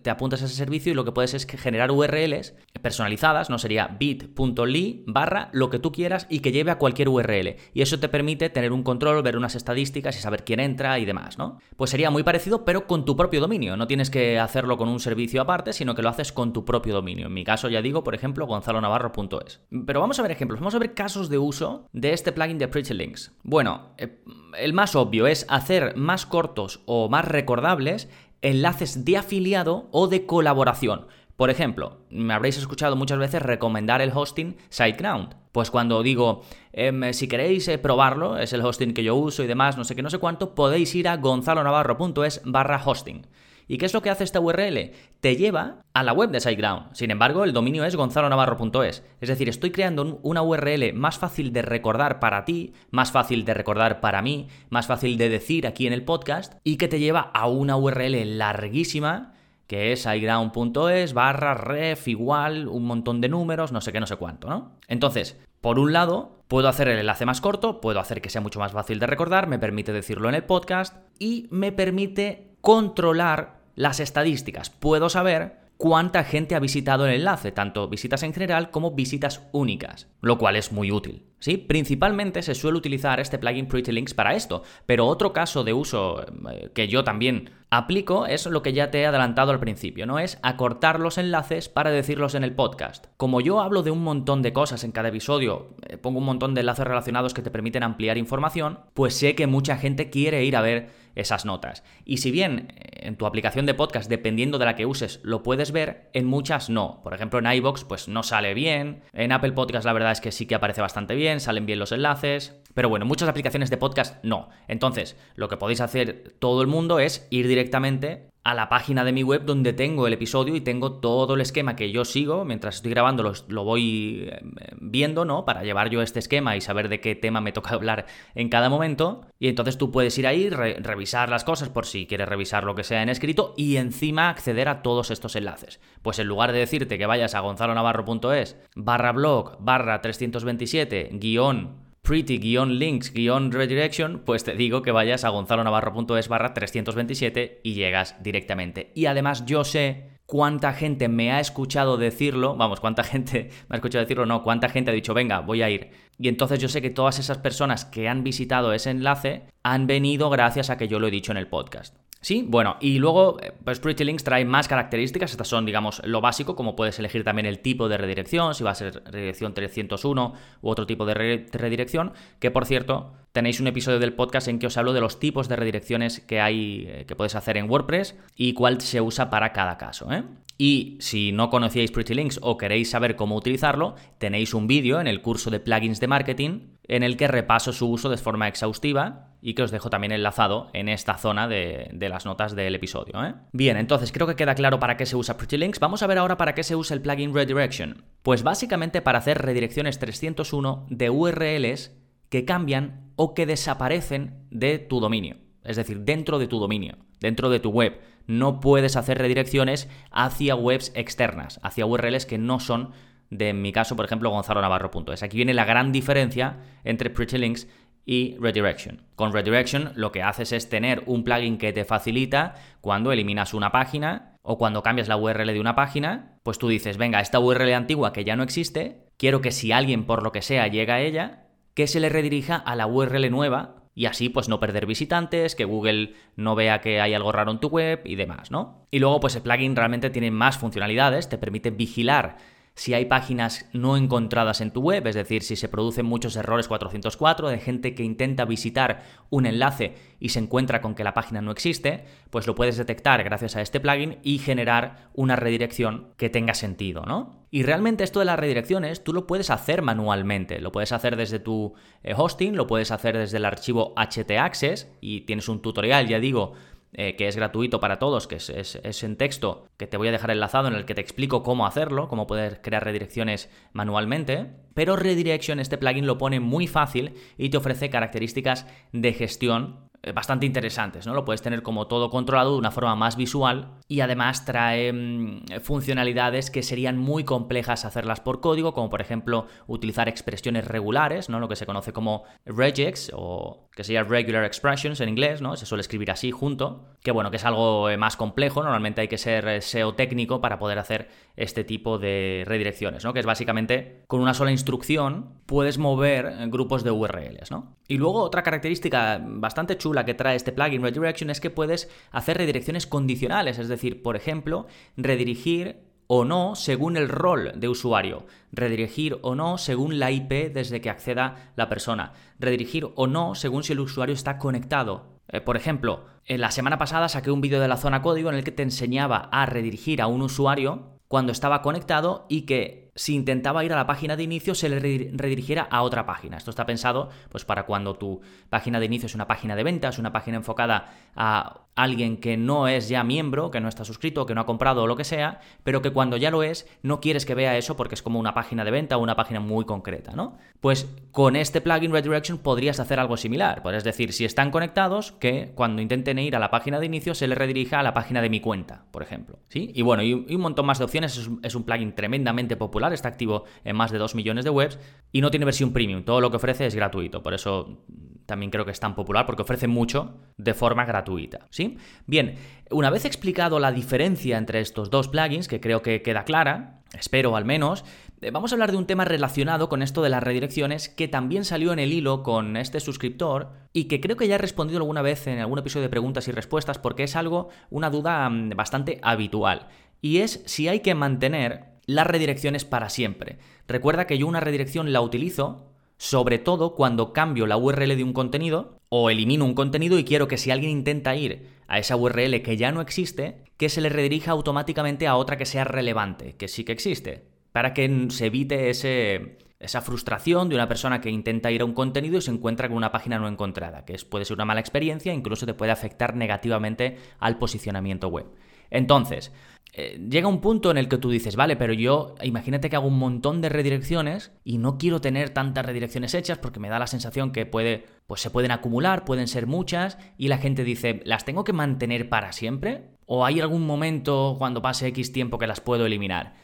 te 0.00 0.10
apuntas 0.10 0.40
a 0.42 0.44
ese 0.44 0.54
servicio 0.54 0.92
y 0.92 0.94
lo 0.94 1.04
que 1.04 1.10
puedes 1.10 1.34
es 1.34 1.44
generar 1.44 1.90
URLs 1.90 2.54
personalizadas, 2.80 3.50
¿no? 3.50 3.58
Sería 3.58 3.88
bit.ly 3.88 5.04
barra 5.08 5.50
lo 5.52 5.70
que 5.70 5.80
tú 5.80 5.90
quieras 5.90 6.28
y 6.30 6.38
que 6.38 6.52
lleve 6.52 6.70
a 6.70 6.78
cualquier 6.78 7.08
URL. 7.08 7.56
Y 7.74 7.82
eso 7.82 7.98
te 7.98 8.08
permite 8.08 8.48
tener 8.48 8.70
un 8.72 8.84
control, 8.84 9.22
ver 9.22 9.36
unas 9.36 9.56
estadísticas 9.56 10.16
y 10.16 10.20
saber 10.20 10.44
quién 10.44 10.60
entra 10.60 11.00
y 11.00 11.04
demás, 11.04 11.36
¿no? 11.36 11.58
Pues 11.76 11.90
sería 11.90 12.10
muy 12.10 12.22
parecido, 12.22 12.64
pero 12.64 12.86
con 12.86 13.04
tu 13.04 13.16
propio 13.16 13.40
dominio. 13.40 13.76
No 13.76 13.88
tienes 13.88 14.08
que 14.08 14.38
hacerlo 14.38 14.78
con 14.78 14.88
un 14.88 15.00
servicio 15.00 15.42
aparte, 15.42 15.72
sino 15.72 15.96
que 15.96 16.02
lo 16.02 16.10
haces 16.10 16.32
con 16.32 16.52
tu 16.52 16.64
propio 16.64 16.94
dominio. 16.94 17.26
En 17.26 17.34
mi 17.34 17.42
caso, 17.42 17.68
ya 17.68 17.82
digo, 17.82 18.04
por 18.04 18.14
ejemplo, 18.14 18.46
gonzalonavarro.es. 18.46 19.62
Pero 19.84 20.00
vamos 20.00 20.20
a 20.20 20.22
ver 20.22 20.30
ejemplos, 20.30 20.60
vamos 20.60 20.76
a 20.76 20.78
ver 20.78 20.94
casos 20.94 21.28
de 21.28 21.38
uso 21.38 21.88
de 21.92 22.12
este 22.12 22.30
plugin 22.30 22.58
de 22.58 22.68
Pretty 22.68 22.94
Links. 22.94 23.32
Bueno, 23.50 23.88
eh, 23.98 24.22
el 24.60 24.72
más 24.72 24.94
obvio 24.94 25.26
es 25.26 25.44
hacer 25.48 25.96
más 25.96 26.24
cortos 26.24 26.82
o 26.86 27.08
más 27.08 27.24
recordables 27.24 28.08
enlaces 28.42 29.04
de 29.04 29.16
afiliado 29.16 29.88
o 29.90 30.06
de 30.06 30.24
colaboración. 30.24 31.08
Por 31.34 31.50
ejemplo, 31.50 31.98
me 32.10 32.32
habréis 32.32 32.58
escuchado 32.58 32.94
muchas 32.94 33.18
veces 33.18 33.42
recomendar 33.42 34.02
el 34.02 34.12
hosting 34.14 34.56
SiteGround. 34.68 35.34
Pues 35.50 35.72
cuando 35.72 36.04
digo, 36.04 36.42
em, 36.72 37.12
si 37.12 37.26
queréis 37.26 37.66
eh, 37.66 37.78
probarlo, 37.78 38.38
es 38.38 38.52
el 38.52 38.64
hosting 38.64 38.94
que 38.94 39.02
yo 39.02 39.16
uso 39.16 39.42
y 39.42 39.48
demás, 39.48 39.76
no 39.76 39.82
sé 39.82 39.96
qué, 39.96 40.02
no 40.02 40.10
sé 40.10 40.18
cuánto, 40.18 40.54
podéis 40.54 40.94
ir 40.94 41.08
a 41.08 41.16
gonzalonavarro.es 41.16 42.42
barra 42.44 42.80
hosting. 42.84 43.26
¿Y 43.70 43.78
qué 43.78 43.86
es 43.86 43.94
lo 43.94 44.02
que 44.02 44.10
hace 44.10 44.24
esta 44.24 44.40
URL? 44.40 44.90
Te 45.20 45.36
lleva 45.36 45.84
a 45.94 46.02
la 46.02 46.12
web 46.12 46.30
de 46.30 46.40
SiteGround. 46.40 46.92
Sin 46.92 47.12
embargo, 47.12 47.44
el 47.44 47.52
dominio 47.52 47.84
es 47.84 47.94
gonzalonavarro.es. 47.94 49.04
Es 49.20 49.28
decir, 49.28 49.48
estoy 49.48 49.70
creando 49.70 50.18
una 50.24 50.42
URL 50.42 50.92
más 50.92 51.18
fácil 51.18 51.52
de 51.52 51.62
recordar 51.62 52.18
para 52.18 52.44
ti, 52.44 52.72
más 52.90 53.12
fácil 53.12 53.44
de 53.44 53.54
recordar 53.54 54.00
para 54.00 54.22
mí, 54.22 54.48
más 54.70 54.88
fácil 54.88 55.16
de 55.18 55.28
decir 55.28 55.68
aquí 55.68 55.86
en 55.86 55.92
el 55.92 56.02
podcast 56.02 56.54
y 56.64 56.78
que 56.78 56.88
te 56.88 56.98
lleva 56.98 57.20
a 57.32 57.46
una 57.46 57.76
URL 57.76 58.38
larguísima 58.38 59.34
que 59.68 59.92
es 59.92 60.02
siteground.es 60.02 61.14
barra 61.14 61.54
ref 61.54 62.08
igual, 62.08 62.66
un 62.66 62.86
montón 62.86 63.20
de 63.20 63.28
números, 63.28 63.70
no 63.70 63.80
sé 63.80 63.92
qué, 63.92 64.00
no 64.00 64.08
sé 64.08 64.16
cuánto, 64.16 64.50
¿no? 64.50 64.72
Entonces, 64.88 65.38
por 65.60 65.78
un 65.78 65.92
lado, 65.92 66.42
puedo 66.48 66.66
hacer 66.66 66.88
el 66.88 66.98
enlace 66.98 67.24
más 67.24 67.40
corto, 67.40 67.80
puedo 67.80 68.00
hacer 68.00 68.20
que 68.20 68.30
sea 68.30 68.40
mucho 68.40 68.58
más 68.58 68.72
fácil 68.72 68.98
de 68.98 69.06
recordar, 69.06 69.46
me 69.46 69.60
permite 69.60 69.92
decirlo 69.92 70.28
en 70.28 70.34
el 70.34 70.42
podcast 70.42 70.96
y 71.20 71.46
me 71.52 71.70
permite 71.70 72.56
controlar 72.60 73.59
las 73.80 73.98
estadísticas. 73.98 74.68
Puedo 74.68 75.08
saber 75.08 75.70
cuánta 75.78 76.22
gente 76.24 76.54
ha 76.54 76.60
visitado 76.60 77.06
el 77.06 77.14
enlace, 77.14 77.50
tanto 77.50 77.88
visitas 77.88 78.22
en 78.22 78.34
general 78.34 78.70
como 78.70 78.90
visitas 78.90 79.48
únicas, 79.52 80.06
lo 80.20 80.36
cual 80.36 80.56
es 80.56 80.70
muy 80.70 80.92
útil. 80.92 81.24
¿sí? 81.38 81.56
Principalmente 81.56 82.42
se 82.42 82.54
suele 82.54 82.76
utilizar 82.76 83.20
este 83.20 83.38
plugin 83.38 83.68
Pretty 83.68 83.90
Links 83.90 84.12
para 84.12 84.34
esto, 84.34 84.64
pero 84.84 85.06
otro 85.06 85.32
caso 85.32 85.64
de 85.64 85.72
uso 85.72 86.26
eh, 86.50 86.70
que 86.74 86.88
yo 86.88 87.04
también 87.04 87.52
aplico 87.70 88.26
es 88.26 88.44
lo 88.44 88.62
que 88.62 88.74
ya 88.74 88.90
te 88.90 89.00
he 89.00 89.06
adelantado 89.06 89.50
al 89.50 89.60
principio, 89.60 90.04
¿no? 90.04 90.18
Es 90.18 90.38
acortar 90.42 91.00
los 91.00 91.16
enlaces 91.16 91.70
para 91.70 91.90
decirlos 91.90 92.34
en 92.34 92.44
el 92.44 92.54
podcast. 92.54 93.06
Como 93.16 93.40
yo 93.40 93.62
hablo 93.62 93.82
de 93.82 93.92
un 93.92 94.04
montón 94.04 94.42
de 94.42 94.52
cosas 94.52 94.84
en 94.84 94.92
cada 94.92 95.08
episodio, 95.08 95.74
eh, 95.88 95.96
pongo 95.96 96.18
un 96.18 96.26
montón 96.26 96.54
de 96.54 96.60
enlaces 96.60 96.86
relacionados 96.86 97.32
que 97.32 97.40
te 97.40 97.50
permiten 97.50 97.82
ampliar 97.82 98.18
información, 98.18 98.80
pues 98.92 99.14
sé 99.14 99.34
que 99.34 99.46
mucha 99.46 99.78
gente 99.78 100.10
quiere 100.10 100.44
ir 100.44 100.56
a 100.56 100.60
ver 100.60 100.99
esas 101.14 101.44
notas. 101.44 101.82
Y 102.04 102.18
si 102.18 102.30
bien 102.30 102.72
eh, 102.76 103.06
en 103.06 103.16
tu 103.16 103.26
aplicación 103.26 103.66
de 103.66 103.74
podcast, 103.74 104.08
dependiendo 104.08 104.58
de 104.58 104.64
la 104.64 104.76
que 104.76 104.86
uses, 104.86 105.20
lo 105.22 105.42
puedes 105.42 105.72
ver, 105.72 106.10
en 106.12 106.26
muchas 106.26 106.70
no. 106.70 107.00
Por 107.02 107.14
ejemplo, 107.14 107.38
en 107.38 107.46
iBox 107.46 107.84
pues 107.84 108.08
no 108.08 108.22
sale 108.22 108.54
bien. 108.54 109.02
En 109.12 109.32
Apple 109.32 109.52
Podcast 109.52 109.84
la 109.84 109.92
verdad 109.92 110.12
es 110.12 110.20
que 110.20 110.32
sí 110.32 110.46
que 110.46 110.54
aparece 110.54 110.80
bastante 110.80 111.14
bien, 111.14 111.40
salen 111.40 111.66
bien 111.66 111.78
los 111.78 111.92
enlaces. 111.92 112.56
Pero 112.74 112.88
bueno, 112.88 113.06
muchas 113.06 113.28
aplicaciones 113.28 113.70
de 113.70 113.76
podcast 113.76 114.22
no. 114.24 114.48
Entonces, 114.68 115.16
lo 115.34 115.48
que 115.48 115.56
podéis 115.56 115.80
hacer 115.80 116.34
todo 116.38 116.62
el 116.62 116.68
mundo 116.68 116.98
es 116.98 117.26
ir 117.30 117.48
directamente 117.48 118.30
a 118.42 118.54
la 118.54 118.68
página 118.68 119.04
de 119.04 119.12
mi 119.12 119.22
web 119.22 119.44
donde 119.44 119.72
tengo 119.72 120.06
el 120.06 120.14
episodio 120.14 120.56
y 120.56 120.62
tengo 120.62 120.92
todo 120.94 121.34
el 121.34 121.42
esquema 121.42 121.76
que 121.76 121.92
yo 121.92 122.06
sigo 122.06 122.44
mientras 122.44 122.76
estoy 122.76 122.90
grabando 122.90 123.34
lo, 123.48 123.64
voy 123.64 124.30
eh, 124.30 124.40
viendo, 124.80 125.24
¿no? 125.24 125.44
Para 125.44 125.62
llevar 125.62 125.90
yo 125.90 126.00
este 126.00 126.20
esquema 126.20 126.56
y 126.56 126.62
saber 126.62 126.88
de 126.88 127.00
qué 127.00 127.14
tema 127.14 127.40
me 127.40 127.52
toca 127.52 127.70
hablar 127.74 128.06
en 128.34 128.48
cada 128.48 128.70
momento. 128.70 129.26
Y 129.38 129.48
entonces 129.48 129.76
tú 129.76 129.90
puedes 129.90 130.16
ir 130.18 130.26
ahí, 130.26 130.48
revisar 130.48 131.28
las 131.28 131.44
cosas 131.44 131.68
por 131.68 131.86
si 131.86 132.06
quieres 132.06 132.28
revisar 132.28 132.64
lo 132.64 132.74
que 132.74 132.84
sea 132.84 133.02
en 133.02 133.08
escrito 133.08 133.54
y 133.56 133.76
encima 133.76 134.30
acceder 134.30 134.68
a 134.68 134.82
todos 134.82 135.10
estos 135.10 135.36
enlaces. 135.36 135.80
Pues 136.02 136.18
en 136.18 136.26
lugar 136.26 136.52
de 136.52 136.58
decirte 136.58 136.98
que 136.98 137.06
vayas 137.06 137.34
a 137.34 137.40
gonzalonavarro.es 137.40 138.56
barra 138.74 139.12
blog 139.12 139.58
barra 139.60 140.00
327 140.00 141.10
guion 141.12 141.89
pretty-links-redirection, 142.02 144.22
pues 144.24 144.44
te 144.44 144.54
digo 144.54 144.82
que 144.82 144.92
vayas 144.92 145.24
a 145.24 145.30
gonzalonavarro.es 145.30 146.28
barra 146.28 146.54
327 146.54 147.60
y 147.62 147.74
llegas 147.74 148.16
directamente. 148.22 148.92
Y 148.94 149.06
además 149.06 149.44
yo 149.46 149.64
sé 149.64 150.10
cuánta 150.26 150.72
gente 150.72 151.08
me 151.08 151.32
ha 151.32 151.40
escuchado 151.40 151.96
decirlo, 151.96 152.56
vamos, 152.56 152.80
cuánta 152.80 153.04
gente 153.10 153.50
me 153.68 153.74
ha 153.74 153.76
escuchado 153.76 154.04
decirlo, 154.04 154.26
no, 154.26 154.42
cuánta 154.42 154.68
gente 154.68 154.90
ha 154.90 154.94
dicho, 154.94 155.14
venga, 155.14 155.40
voy 155.40 155.62
a 155.62 155.70
ir. 155.70 155.90
Y 156.18 156.28
entonces 156.28 156.60
yo 156.60 156.68
sé 156.68 156.80
que 156.80 156.90
todas 156.90 157.18
esas 157.18 157.38
personas 157.38 157.84
que 157.84 158.08
han 158.08 158.22
visitado 158.22 158.72
ese 158.72 158.90
enlace 158.90 159.42
han 159.62 159.86
venido 159.86 160.30
gracias 160.30 160.70
a 160.70 160.76
que 160.76 160.88
yo 160.88 161.00
lo 161.00 161.08
he 161.08 161.10
dicho 161.10 161.32
en 161.32 161.38
el 161.38 161.48
podcast. 161.48 161.96
Sí, 162.22 162.44
bueno, 162.46 162.76
y 162.80 162.98
luego, 162.98 163.40
eh, 163.40 163.52
pues 163.64 163.80
Pretty 163.80 164.04
Links 164.04 164.24
trae 164.24 164.44
más 164.44 164.68
características, 164.68 165.30
estas 165.30 165.48
son, 165.48 165.64
digamos, 165.64 166.02
lo 166.04 166.20
básico, 166.20 166.54
como 166.54 166.76
puedes 166.76 166.98
elegir 166.98 167.24
también 167.24 167.46
el 167.46 167.60
tipo 167.60 167.88
de 167.88 167.96
redirección, 167.96 168.54
si 168.54 168.62
va 168.62 168.72
a 168.72 168.74
ser 168.74 169.02
redirección 169.06 169.54
301 169.54 170.34
u 170.60 170.68
otro 170.68 170.86
tipo 170.86 171.06
de, 171.06 171.14
redirección, 171.14 172.12
que 172.38 172.50
por 172.50 172.66
cierto, 172.66 173.14
tenéis 173.32 173.60
un 173.60 173.66
episodio 173.66 173.98
del 173.98 174.14
podcast 174.14 174.48
en 174.48 174.58
que 174.58 174.66
os 174.66 174.76
hablo 174.76 174.92
de 174.92 175.00
los 175.00 175.20
tipos 175.20 175.48
de 175.48 175.56
redirecciones 175.56 176.20
que 176.20 176.40
hay, 176.40 176.86
eh, 176.88 177.04
que 177.06 177.16
puedes 177.16 177.34
hacer 177.34 177.56
en 177.56 177.70
WordPress 177.70 178.16
y 178.36 178.54
cuál 178.54 178.80
se 178.80 179.00
usa 179.00 179.30
para 179.30 179.52
cada 179.52 179.78
caso, 179.78 180.12
¿eh? 180.12 180.24
Y 180.58 180.98
si 181.00 181.32
no 181.32 181.48
conocíais 181.48 181.90
Pretty 181.90 182.12
Links 182.12 182.38
o 182.42 182.58
queréis 182.58 182.90
saber 182.90 183.16
cómo 183.16 183.34
utilizarlo, 183.34 183.94
tenéis 184.18 184.52
un 184.52 184.66
vídeo 184.66 185.00
en 185.00 185.06
el 185.06 185.22
curso 185.22 185.50
de 185.50 185.58
plugins 185.58 186.00
de 186.00 186.06
marketing 186.06 186.76
en 186.86 187.02
el 187.02 187.16
que 187.16 187.28
repaso 187.28 187.72
su 187.72 187.88
uso 187.88 188.10
de 188.10 188.18
forma 188.18 188.46
exhaustiva 188.46 189.28
y 189.40 189.54
que 189.54 189.62
os 189.62 189.70
dejo 189.70 189.88
también 189.88 190.12
enlazado 190.12 190.68
en 190.74 190.90
esta 190.90 191.16
zona 191.16 191.48
de, 191.48 191.88
las 191.98 192.26
notas 192.26 192.54
del 192.54 192.74
episodio. 192.74 193.24
¿eh? 193.24 193.34
Bien, 193.52 193.78
entonces 193.78 194.12
creo 194.12 194.26
que 194.26 194.36
queda 194.36 194.54
claro 194.54 194.78
para 194.80 194.98
qué 194.98 195.06
se 195.06 195.16
usa 195.16 195.38
Pretty 195.38 195.56
Links. 195.56 195.80
Vamos 195.80 196.02
a 196.02 196.06
ver 196.06 196.18
ahora 196.18 196.36
para 196.36 196.54
qué 196.54 196.62
se 196.62 196.76
usa 196.76 196.94
el 196.94 197.00
plugin 197.00 197.32
Redirection. 197.32 198.04
Pues 198.22 198.42
básicamente 198.42 199.00
para 199.00 199.20
hacer 199.20 199.40
redirecciones 199.40 199.98
301 199.98 200.88
de 200.90 201.08
URLs 201.08 201.92
que 202.30 202.46
cambian 202.46 203.12
o 203.16 203.34
que 203.34 203.44
desaparecen 203.44 204.46
de 204.50 204.78
tu 204.78 205.00
dominio. 205.00 205.36
Es 205.62 205.76
decir, 205.76 206.00
dentro 206.00 206.38
de 206.38 206.48
tu 206.48 206.58
dominio, 206.58 206.96
dentro 207.20 207.50
de 207.50 207.60
tu 207.60 207.70
web. 207.70 208.00
No 208.26 208.60
puedes 208.60 208.96
hacer 208.96 209.18
redirecciones 209.18 209.88
hacia 210.10 210.54
webs 210.54 210.92
externas, 210.94 211.60
hacia 211.62 211.84
URLs 211.84 212.26
que 212.26 212.38
no 212.38 212.60
son 212.60 212.92
de, 213.28 213.50
en 213.50 213.62
mi 213.62 213.72
caso, 213.72 213.96
por 213.96 214.04
ejemplo, 214.04 214.30
gonzalonavarro.es. 214.30 215.22
Aquí 215.22 215.36
viene 215.36 215.54
la 215.54 215.64
gran 215.64 215.92
diferencia 215.92 216.58
entre 216.84 217.10
Pretty 217.10 217.38
Links 217.38 217.68
y 218.04 218.36
Redirection. 218.40 219.02
Con 219.14 219.32
Redirection 219.32 219.92
lo 219.94 220.10
que 220.12 220.22
haces 220.22 220.52
es 220.52 220.68
tener 220.68 221.02
un 221.06 221.24
plugin 221.24 221.58
que 221.58 221.72
te 221.72 221.84
facilita 221.84 222.54
cuando 222.80 223.12
eliminas 223.12 223.54
una 223.54 223.70
página 223.70 224.36
o 224.42 224.58
cuando 224.58 224.82
cambias 224.82 225.08
la 225.08 225.16
URL 225.16 225.52
de 225.52 225.60
una 225.60 225.74
página, 225.74 226.38
pues 226.42 226.58
tú 226.58 226.68
dices, 226.68 226.96
venga, 226.96 227.20
esta 227.20 227.38
URL 227.38 227.74
antigua 227.74 228.12
que 228.12 228.24
ya 228.24 228.36
no 228.36 228.42
existe, 228.42 229.06
quiero 229.16 229.40
que 229.40 229.52
si 229.52 229.70
alguien 229.70 230.06
por 230.06 230.22
lo 230.22 230.32
que 230.32 230.42
sea 230.42 230.66
llega 230.66 230.94
a 230.94 231.00
ella, 231.00 231.39
que 231.74 231.86
se 231.86 232.00
le 232.00 232.08
redirija 232.08 232.56
a 232.56 232.76
la 232.76 232.86
URL 232.86 233.30
nueva 233.30 233.76
y 233.94 234.06
así 234.06 234.28
pues 234.28 234.48
no 234.48 234.60
perder 234.60 234.86
visitantes, 234.86 235.54
que 235.54 235.64
Google 235.64 236.14
no 236.36 236.54
vea 236.54 236.80
que 236.80 237.00
hay 237.00 237.14
algo 237.14 237.32
raro 237.32 237.50
en 237.50 237.60
tu 237.60 237.68
web 237.68 238.00
y 238.04 238.14
demás, 238.14 238.50
¿no? 238.50 238.86
Y 238.90 238.98
luego 238.98 239.20
pues 239.20 239.36
el 239.36 239.42
plugin 239.42 239.76
realmente 239.76 240.10
tiene 240.10 240.30
más 240.30 240.58
funcionalidades, 240.58 241.28
te 241.28 241.38
permite 241.38 241.70
vigilar 241.70 242.38
si 242.74 242.94
hay 242.94 243.04
páginas 243.04 243.68
no 243.72 243.96
encontradas 243.96 244.60
en 244.60 244.70
tu 244.70 244.80
web, 244.80 245.06
es 245.06 245.14
decir, 245.14 245.42
si 245.42 245.56
se 245.56 245.68
producen 245.68 246.06
muchos 246.06 246.36
errores 246.36 246.68
404 246.68 247.48
de 247.48 247.58
gente 247.58 247.94
que 247.94 248.04
intenta 248.04 248.44
visitar 248.44 249.02
un 249.28 249.46
enlace 249.46 249.94
y 250.18 250.30
se 250.30 250.38
encuentra 250.38 250.80
con 250.80 250.94
que 250.94 251.04
la 251.04 251.14
página 251.14 251.42
no 251.42 251.50
existe, 251.50 252.04
pues 252.30 252.46
lo 252.46 252.54
puedes 252.54 252.76
detectar 252.76 253.22
gracias 253.22 253.56
a 253.56 253.62
este 253.62 253.80
plugin 253.80 254.18
y 254.22 254.38
generar 254.38 255.10
una 255.14 255.36
redirección 255.36 256.14
que 256.16 256.30
tenga 256.30 256.54
sentido, 256.54 257.02
¿no? 257.06 257.40
Y 257.52 257.64
realmente 257.64 258.04
esto 258.04 258.20
de 258.20 258.26
las 258.26 258.38
redirecciones 258.38 259.02
tú 259.02 259.12
lo 259.12 259.26
puedes 259.26 259.50
hacer 259.50 259.82
manualmente, 259.82 260.60
lo 260.60 260.70
puedes 260.70 260.92
hacer 260.92 261.16
desde 261.16 261.40
tu 261.40 261.74
eh, 262.04 262.14
hosting, 262.16 262.54
lo 262.54 262.68
puedes 262.68 262.92
hacer 262.92 263.18
desde 263.18 263.38
el 263.38 263.44
archivo 263.44 263.92
htaccess 263.96 264.88
y 265.00 265.22
tienes 265.22 265.48
un 265.48 265.60
tutorial, 265.60 266.06
ya 266.06 266.20
digo, 266.20 266.52
eh, 266.92 267.14
que 267.16 267.28
es 267.28 267.36
gratuito 267.36 267.78
para 267.78 267.98
todos, 267.98 268.26
que 268.26 268.36
es, 268.36 269.04
en 269.04 269.16
texto, 269.16 269.66
que 269.76 269.86
te 269.86 269.96
voy 269.96 270.08
a 270.08 270.12
dejar 270.12 270.32
enlazado 270.32 270.66
en 270.68 270.74
el 270.74 270.84
que 270.84 270.94
te 270.94 271.00
explico 271.00 271.42
cómo 271.42 271.66
hacerlo, 271.66 272.08
cómo 272.08 272.26
poder 272.26 272.60
crear 272.62 272.84
redirecciones 272.84 273.48
manualmente. 273.72 274.50
Pero 274.74 274.96
Redirection, 274.96 275.60
este 275.60 275.78
plugin 275.78 276.06
lo 276.06 276.18
pone 276.18 276.40
muy 276.40 276.66
fácil 276.66 277.14
y 277.38 277.50
te 277.50 277.56
ofrece 277.56 277.90
características 277.90 278.66
de 278.92 279.12
gestión 279.12 279.90
eh, 280.02 280.12
bastante 280.12 280.46
interesantes, 280.46 281.06
¿no? 281.06 281.12
Lo 281.12 281.26
puedes 281.26 281.42
tener 281.42 281.62
como 281.62 281.86
todo 281.86 282.08
controlado 282.08 282.52
de 282.52 282.58
una 282.58 282.70
forma 282.70 282.96
más 282.96 283.16
visual 283.16 283.72
y 283.86 284.00
además 284.00 284.46
trae 284.46 284.90
mm, 284.92 285.60
funcionalidades 285.62 286.50
que 286.50 286.62
serían 286.62 286.96
muy 286.96 287.24
complejas 287.24 287.84
hacerlas 287.84 288.20
por 288.20 288.40
código, 288.40 288.72
como 288.72 288.88
por 288.88 289.02
ejemplo 289.02 289.46
utilizar 289.66 290.08
expresiones 290.08 290.66
regulares, 290.66 291.28
¿no? 291.28 291.38
Lo 291.38 291.48
que 291.48 291.56
se 291.56 291.66
conoce 291.66 291.92
como 291.92 292.24
regex 292.46 293.12
o 293.14 293.68
que 293.80 293.84
sería 293.84 294.04
regular 294.04 294.44
expressions 294.44 295.00
en 295.00 295.08
inglés, 295.08 295.40
¿no? 295.40 295.56
Se 295.56 295.64
suele 295.64 295.80
escribir 295.80 296.10
así 296.10 296.30
junto, 296.30 296.84
que 297.02 297.12
bueno, 297.12 297.30
que 297.30 297.38
es 297.38 297.46
algo 297.46 297.88
eh, 297.88 297.96
más 297.96 298.14
complejo, 298.14 298.62
normalmente 298.62 299.00
hay 299.00 299.08
que 299.08 299.16
ser 299.16 299.48
eh, 299.48 299.62
SEO 299.62 299.94
técnico 299.94 300.42
para 300.42 300.58
poder 300.58 300.78
hacer 300.78 301.08
este 301.34 301.64
tipo 301.64 301.98
de 301.98 302.44
redirecciones, 302.46 303.06
¿no? 303.06 303.14
Que 303.14 303.20
es 303.20 303.26
básicamente 303.26 304.04
con 304.06 304.20
una 304.20 304.34
sola 304.34 304.50
instrucción 304.50 305.40
puedes 305.46 305.78
mover 305.78 306.30
grupos 306.48 306.84
de 306.84 306.90
URLs, 306.90 307.50
¿no? 307.50 307.74
Y 307.88 307.96
luego 307.96 308.20
otra 308.22 308.42
característica 308.42 309.18
bastante 309.18 309.78
chula 309.78 310.02
la 310.02 310.04
que 310.04 310.12
trae 310.12 310.36
este 310.36 310.52
plugin 310.52 310.82
Redirection 310.82 311.30
es 311.30 311.40
que 311.40 311.48
puedes 311.48 311.90
hacer 312.10 312.36
redirecciones 312.36 312.86
condicionales, 312.86 313.58
es 313.58 313.68
decir, 313.68 314.02
por 314.02 314.14
ejemplo, 314.14 314.66
redirigir 314.98 315.89
o 316.12 316.24
no 316.24 316.56
según 316.56 316.96
el 316.96 317.08
rol 317.08 317.52
de 317.54 317.68
usuario, 317.68 318.26
redirigir 318.50 319.20
o 319.22 319.36
no 319.36 319.58
según 319.58 320.00
la 320.00 320.10
IP 320.10 320.52
desde 320.52 320.80
que 320.80 320.90
acceda 320.90 321.52
la 321.54 321.68
persona, 321.68 322.14
redirigir 322.40 322.88
o 322.96 323.06
no 323.06 323.36
según 323.36 323.62
si 323.62 323.74
el 323.74 323.78
usuario 323.78 324.12
está 324.12 324.36
conectado. 324.36 325.20
Eh, 325.28 325.40
por 325.40 325.56
ejemplo, 325.56 326.06
en 326.26 326.40
la 326.40 326.50
semana 326.50 326.78
pasada 326.78 327.08
saqué 327.08 327.30
un 327.30 327.40
vídeo 327.40 327.60
de 327.60 327.68
la 327.68 327.76
zona 327.76 328.02
código 328.02 328.28
en 328.28 328.34
el 328.34 328.42
que 328.42 328.50
te 328.50 328.64
enseñaba 328.64 329.28
a 329.30 329.46
redirigir 329.46 330.02
a 330.02 330.08
un 330.08 330.22
usuario 330.22 330.98
cuando 331.06 331.30
estaba 331.30 331.62
conectado 331.62 332.26
y 332.28 332.42
que 332.42 332.89
si 333.00 333.14
intentaba 333.14 333.64
ir 333.64 333.72
a 333.72 333.76
la 333.76 333.86
página 333.86 334.14
de 334.14 334.22
inicio 334.22 334.54
se 334.54 334.68
le 334.68 334.78
redirigiera 334.78 335.62
a 335.70 335.82
otra 335.82 336.06
página. 336.06 336.36
Esto 336.36 336.50
está 336.50 336.66
pensado 336.66 337.08
pues 337.30 337.44
para 337.44 337.64
cuando 337.64 337.94
tu 337.94 338.20
página 338.48 338.78
de 338.78 338.86
inicio 338.86 339.06
es 339.06 339.14
una 339.14 339.26
página 339.26 339.56
de 339.56 339.64
ventas, 339.64 339.98
una 339.98 340.12
página 340.12 340.36
enfocada 340.36 340.92
a 341.16 341.62
alguien 341.74 342.18
que 342.18 342.36
no 342.36 342.68
es 342.68 342.88
ya 342.88 343.02
miembro, 343.02 343.50
que 343.50 343.60
no 343.60 343.68
está 343.68 343.84
suscrito, 343.84 344.26
que 344.26 344.34
no 344.34 344.42
ha 344.42 344.46
comprado 344.46 344.82
o 344.82 344.86
lo 344.86 344.96
que 344.96 345.04
sea, 345.04 345.40
pero 345.64 345.80
que 345.80 345.92
cuando 345.92 346.18
ya 346.18 346.30
lo 346.30 346.42
es, 346.42 346.68
no 346.82 347.00
quieres 347.00 347.24
que 347.24 347.34
vea 347.34 347.56
eso 347.56 347.74
porque 347.76 347.94
es 347.94 348.02
como 348.02 348.18
una 348.18 348.34
página 348.34 348.64
de 348.64 348.70
venta 348.70 348.98
o 348.98 349.02
una 349.02 349.16
página 349.16 349.40
muy 349.40 349.64
concreta, 349.64 350.12
¿no? 350.12 350.36
Pues 350.60 350.86
con 351.10 351.36
este 351.36 351.62
plugin 351.62 351.92
Redirection 351.92 352.38
podrías 352.38 352.80
hacer 352.80 353.00
algo 353.00 353.16
similar. 353.16 353.62
Podrías 353.62 353.82
decir, 353.82 354.12
si 354.12 354.26
están 354.26 354.50
conectados, 354.50 355.12
que 355.12 355.52
cuando 355.54 355.80
intenten 355.80 356.18
ir 356.18 356.36
a 356.36 356.38
la 356.38 356.50
página 356.50 356.78
de 356.78 356.86
inicio 356.86 357.14
se 357.14 357.26
les 357.26 357.38
redirija 357.38 357.80
a 357.80 357.82
la 357.82 357.94
página 357.94 358.20
de 358.20 358.28
mi 358.28 358.40
cuenta, 358.40 358.84
por 358.90 359.02
ejemplo. 359.02 359.38
¿Sí? 359.48 359.72
Y 359.74 359.80
bueno, 359.80 360.02
y 360.02 360.12
un 360.12 360.40
montón 360.40 360.66
más 360.66 360.78
de 360.78 360.84
opciones. 360.84 361.16
Es 361.16 361.30
es 361.42 361.54
un 361.54 361.64
plugin 361.64 361.94
tremendamente 361.94 362.56
popular, 362.56 362.89
está 362.94 363.08
activo 363.08 363.44
en 363.64 363.76
más 363.76 363.90
de 363.90 363.98
2 363.98 364.14
millones 364.14 364.44
de 364.44 364.50
webs 364.50 364.78
y 365.12 365.20
no 365.20 365.30
tiene 365.30 365.46
versión 365.46 365.72
premium. 365.72 366.04
Todo 366.04 366.20
lo 366.20 366.30
que 366.30 366.36
ofrece 366.36 366.66
es 366.66 366.74
gratuito. 366.74 367.22
Por 367.22 367.34
eso 367.34 367.84
también 368.26 368.50
creo 368.50 368.64
que 368.64 368.70
es 368.70 368.80
tan 368.80 368.94
popular 368.94 369.26
porque 369.26 369.42
ofrece 369.42 369.66
mucho 369.66 370.20
de 370.36 370.54
forma 370.54 370.84
gratuita, 370.84 371.48
¿sí? 371.50 371.78
Bien, 372.06 372.36
una 372.70 372.88
vez 372.88 373.04
explicado 373.04 373.58
la 373.58 373.72
diferencia 373.72 374.38
entre 374.38 374.60
estos 374.60 374.88
dos 374.88 375.08
plugins, 375.08 375.48
que 375.48 375.60
creo 375.60 375.82
que 375.82 376.00
queda 376.00 376.24
clara, 376.24 376.82
espero 376.96 377.34
al 377.34 377.44
menos, 377.44 377.84
eh, 378.20 378.30
vamos 378.30 378.52
a 378.52 378.54
hablar 378.54 378.70
de 378.70 378.76
un 378.76 378.86
tema 378.86 379.04
relacionado 379.04 379.68
con 379.68 379.82
esto 379.82 380.02
de 380.02 380.10
las 380.10 380.22
redirecciones 380.22 380.88
que 380.88 381.08
también 381.08 381.44
salió 381.44 381.72
en 381.72 381.78
el 381.78 381.92
hilo 381.92 382.22
con 382.22 382.56
este 382.56 382.78
suscriptor 382.78 383.50
y 383.72 383.84
que 383.84 384.00
creo 384.00 384.16
que 384.16 384.28
ya 384.28 384.34
he 384.36 384.38
respondido 384.38 384.78
alguna 384.78 385.02
vez 385.02 385.26
en 385.26 385.38
algún 385.38 385.58
episodio 385.58 385.84
de 385.84 385.90
preguntas 385.90 386.28
y 386.28 386.32
respuestas 386.32 386.78
porque 386.78 387.02
es 387.02 387.16
algo, 387.16 387.48
una 387.70 387.90
duda 387.90 388.28
mm, 388.28 388.50
bastante 388.50 389.00
habitual. 389.02 389.68
Y 390.02 390.18
es 390.18 390.42
si 390.46 390.68
hay 390.68 390.80
que 390.80 390.94
mantener 390.94 391.69
las 391.94 392.06
redirecciones 392.06 392.64
para 392.64 392.88
siempre. 392.88 393.38
Recuerda 393.66 394.06
que 394.06 394.16
yo 394.16 394.26
una 394.26 394.40
redirección 394.40 394.92
la 394.92 395.00
utilizo 395.00 395.66
sobre 395.96 396.38
todo 396.38 396.74
cuando 396.76 397.12
cambio 397.12 397.46
la 397.46 397.58
URL 397.58 397.94
de 397.94 398.04
un 398.04 398.14
contenido 398.14 398.78
o 398.88 399.10
elimino 399.10 399.44
un 399.44 399.54
contenido 399.54 399.98
y 399.98 400.04
quiero 400.04 400.28
que 400.28 400.38
si 400.38 400.50
alguien 400.50 400.70
intenta 400.70 401.14
ir 401.14 401.48
a 401.68 401.78
esa 401.78 401.96
URL 401.96 402.40
que 402.42 402.56
ya 402.56 402.72
no 402.72 402.80
existe, 402.80 403.44
que 403.58 403.68
se 403.68 403.82
le 403.82 403.90
redirija 403.90 404.30
automáticamente 404.30 405.06
a 405.06 405.16
otra 405.16 405.36
que 405.36 405.44
sea 405.44 405.64
relevante, 405.64 406.36
que 406.36 406.48
sí 406.48 406.64
que 406.64 406.72
existe, 406.72 407.24
para 407.52 407.74
que 407.74 408.06
se 408.08 408.26
evite 408.26 408.70
esa 408.70 409.80
frustración 409.82 410.48
de 410.48 410.54
una 410.54 410.68
persona 410.68 411.02
que 411.02 411.10
intenta 411.10 411.50
ir 411.50 411.60
a 411.60 411.66
un 411.66 411.74
contenido 411.74 412.16
y 412.16 412.22
se 412.22 412.30
encuentra 412.30 412.68
con 412.68 412.78
una 412.78 412.92
página 412.92 413.18
no 413.18 413.28
encontrada, 413.28 413.84
que 413.84 413.98
puede 414.08 414.24
ser 414.24 414.36
una 414.36 414.46
mala 414.46 414.60
experiencia, 414.60 415.12
incluso 415.12 415.44
te 415.44 415.54
puede 415.54 415.72
afectar 415.72 416.16
negativamente 416.16 416.96
al 417.18 417.36
posicionamiento 417.36 418.08
web. 418.08 418.26
Entonces, 418.70 419.32
eh, 419.72 420.00
llega 420.10 420.26
un 420.26 420.40
punto 420.40 420.70
en 420.70 420.78
el 420.78 420.88
que 420.88 420.98
tú 420.98 421.10
dices, 421.10 421.36
vale, 421.36 421.56
pero 421.56 421.72
yo 421.72 422.16
imagínate 422.22 422.68
que 422.68 422.76
hago 422.76 422.88
un 422.88 422.98
montón 422.98 423.40
de 423.40 423.48
redirecciones 423.48 424.32
y 424.42 424.58
no 424.58 424.78
quiero 424.78 425.00
tener 425.00 425.30
tantas 425.30 425.64
redirecciones 425.64 426.14
hechas 426.14 426.38
porque 426.38 426.58
me 426.58 426.68
da 426.68 426.78
la 426.78 426.88
sensación 426.88 427.30
que 427.30 427.46
puede, 427.46 427.86
pues 428.06 428.20
se 428.20 428.30
pueden 428.30 428.50
acumular, 428.50 429.04
pueden 429.04 429.28
ser 429.28 429.46
muchas 429.46 429.96
y 430.18 430.28
la 430.28 430.38
gente 430.38 430.64
dice, 430.64 431.02
¿las 431.04 431.24
tengo 431.24 431.44
que 431.44 431.52
mantener 431.52 432.08
para 432.08 432.32
siempre? 432.32 432.88
¿O 433.06 433.24
hay 433.24 433.40
algún 433.40 433.64
momento 433.64 434.34
cuando 434.38 434.62
pase 434.62 434.88
X 434.88 435.12
tiempo 435.12 435.38
que 435.38 435.46
las 435.46 435.60
puedo 435.60 435.86
eliminar? 435.86 436.34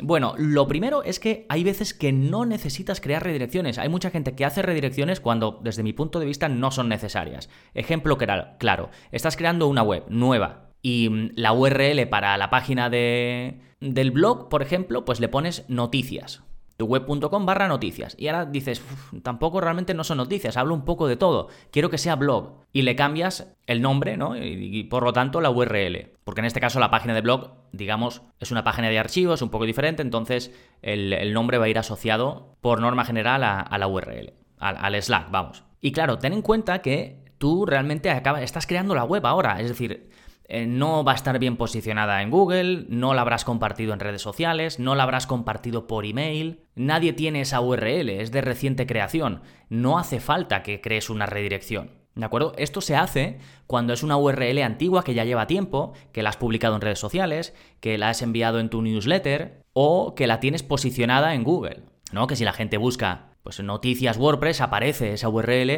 Bueno, 0.00 0.34
lo 0.38 0.66
primero 0.66 1.04
es 1.04 1.20
que 1.20 1.46
hay 1.50 1.62
veces 1.62 1.94
que 1.94 2.12
no 2.12 2.46
necesitas 2.46 3.00
crear 3.00 3.22
redirecciones. 3.22 3.78
Hay 3.78 3.90
mucha 3.90 4.10
gente 4.10 4.34
que 4.34 4.44
hace 4.44 4.62
redirecciones 4.62 5.20
cuando, 5.20 5.60
desde 5.62 5.82
mi 5.82 5.92
punto 5.92 6.18
de 6.18 6.26
vista, 6.26 6.48
no 6.48 6.70
son 6.70 6.88
necesarias. 6.88 7.50
Ejemplo 7.74 8.16
claro, 8.16 8.90
estás 9.12 9.36
creando 9.36 9.68
una 9.68 9.82
web 9.82 10.04
nueva 10.08 10.71
y 10.82 11.08
mm, 11.08 11.30
la 11.36 11.52
URL 11.52 12.06
para 12.08 12.36
la 12.36 12.50
página 12.50 12.90
de, 12.90 13.60
del 13.80 14.10
blog, 14.10 14.48
por 14.48 14.62
ejemplo, 14.62 15.04
pues 15.04 15.20
le 15.20 15.28
pones 15.28 15.64
noticias 15.68 16.42
web.com 16.82 17.46
barra 17.46 17.68
noticias. 17.68 18.14
Y 18.18 18.28
ahora 18.28 18.44
dices, 18.46 18.82
tampoco 19.22 19.60
realmente 19.60 19.94
no 19.94 20.04
son 20.04 20.18
noticias, 20.18 20.56
hablo 20.56 20.74
un 20.74 20.84
poco 20.84 21.08
de 21.08 21.16
todo, 21.16 21.48
quiero 21.70 21.90
que 21.90 21.98
sea 21.98 22.16
blog. 22.16 22.62
Y 22.72 22.82
le 22.82 22.96
cambias 22.96 23.54
el 23.66 23.82
nombre, 23.82 24.16
¿no? 24.16 24.36
Y, 24.36 24.84
por 24.84 25.02
lo 25.02 25.12
tanto 25.12 25.40
la 25.40 25.50
URL. 25.50 26.12
Porque 26.24 26.40
en 26.40 26.46
este 26.46 26.60
caso 26.60 26.80
la 26.80 26.90
página 26.90 27.14
de 27.14 27.20
blog, 27.20 27.50
digamos, 27.72 28.22
es 28.40 28.50
una 28.50 28.64
página 28.64 28.88
de 28.88 28.98
archivos 28.98 29.42
un 29.42 29.50
poco 29.50 29.66
diferente, 29.66 30.02
entonces 30.02 30.52
el, 30.80 31.32
nombre 31.34 31.58
va 31.58 31.66
a 31.66 31.68
ir 31.68 31.78
asociado 31.78 32.56
por 32.60 32.80
norma 32.80 33.04
general 33.04 33.44
a, 33.44 33.78
la 33.78 33.86
URL, 33.86 34.32
al, 34.58 34.76
al, 34.78 35.02
Slack, 35.02 35.30
vamos. 35.30 35.64
Y 35.80 35.92
claro, 35.92 36.18
ten 36.18 36.32
en 36.32 36.42
cuenta 36.42 36.80
que 36.80 37.22
tú 37.38 37.66
realmente 37.66 38.08
acabas, 38.10 38.42
estás 38.42 38.66
creando 38.66 38.94
la 38.94 39.04
web 39.04 39.26
ahora, 39.26 39.60
es 39.60 39.68
decir, 39.68 40.08
eh, 40.54 40.66
no 40.66 41.02
va 41.02 41.12
a 41.12 41.14
estar 41.14 41.38
bien 41.38 41.56
posicionada 41.56 42.20
en 42.20 42.28
Google, 42.28 42.84
no 42.90 43.14
la 43.14 43.22
habrás 43.22 43.42
compartido 43.42 43.94
en 43.94 44.00
redes 44.00 44.20
sociales, 44.20 44.78
no 44.78 44.94
la 44.94 45.04
habrás 45.04 45.26
compartido 45.26 45.86
por 45.86 46.04
email. 46.04 46.60
Nadie 46.74 47.14
tiene 47.14 47.40
esa 47.40 47.62
URL, 47.62 48.10
es 48.10 48.32
de 48.32 48.42
reciente 48.42 48.86
creación. 48.86 49.40
No 49.70 49.98
hace 49.98 50.20
falta 50.20 50.62
que 50.62 50.82
crees 50.82 51.08
una 51.08 51.24
redirección. 51.24 51.92
¿De 52.14 52.26
acuerdo? 52.26 52.52
Esto 52.58 52.82
se 52.82 52.96
hace 52.96 53.38
cuando 53.66 53.94
es 53.94 54.02
una 54.02 54.18
URL 54.18 54.58
antigua 54.58 55.04
que 55.04 55.14
ya 55.14 55.24
lleva 55.24 55.46
tiempo, 55.46 55.94
que 56.12 56.22
la 56.22 56.28
has 56.28 56.36
publicado 56.36 56.74
en 56.74 56.82
redes 56.82 56.98
sociales, 56.98 57.54
que 57.80 57.96
la 57.96 58.10
has 58.10 58.20
enviado 58.20 58.60
en 58.60 58.68
tu 58.68 58.82
newsletter 58.82 59.62
o 59.72 60.14
que 60.14 60.26
la 60.26 60.38
tienes 60.38 60.62
posicionada 60.62 61.32
en 61.32 61.44
Google. 61.44 61.84
¿No? 62.12 62.26
Que 62.26 62.36
si 62.36 62.44
la 62.44 62.52
gente 62.52 62.76
busca 62.76 63.30
pues 63.42 63.58
noticias 63.60 64.18
WordPress 64.18 64.60
aparece 64.60 65.14
esa 65.14 65.30
URL 65.30 65.70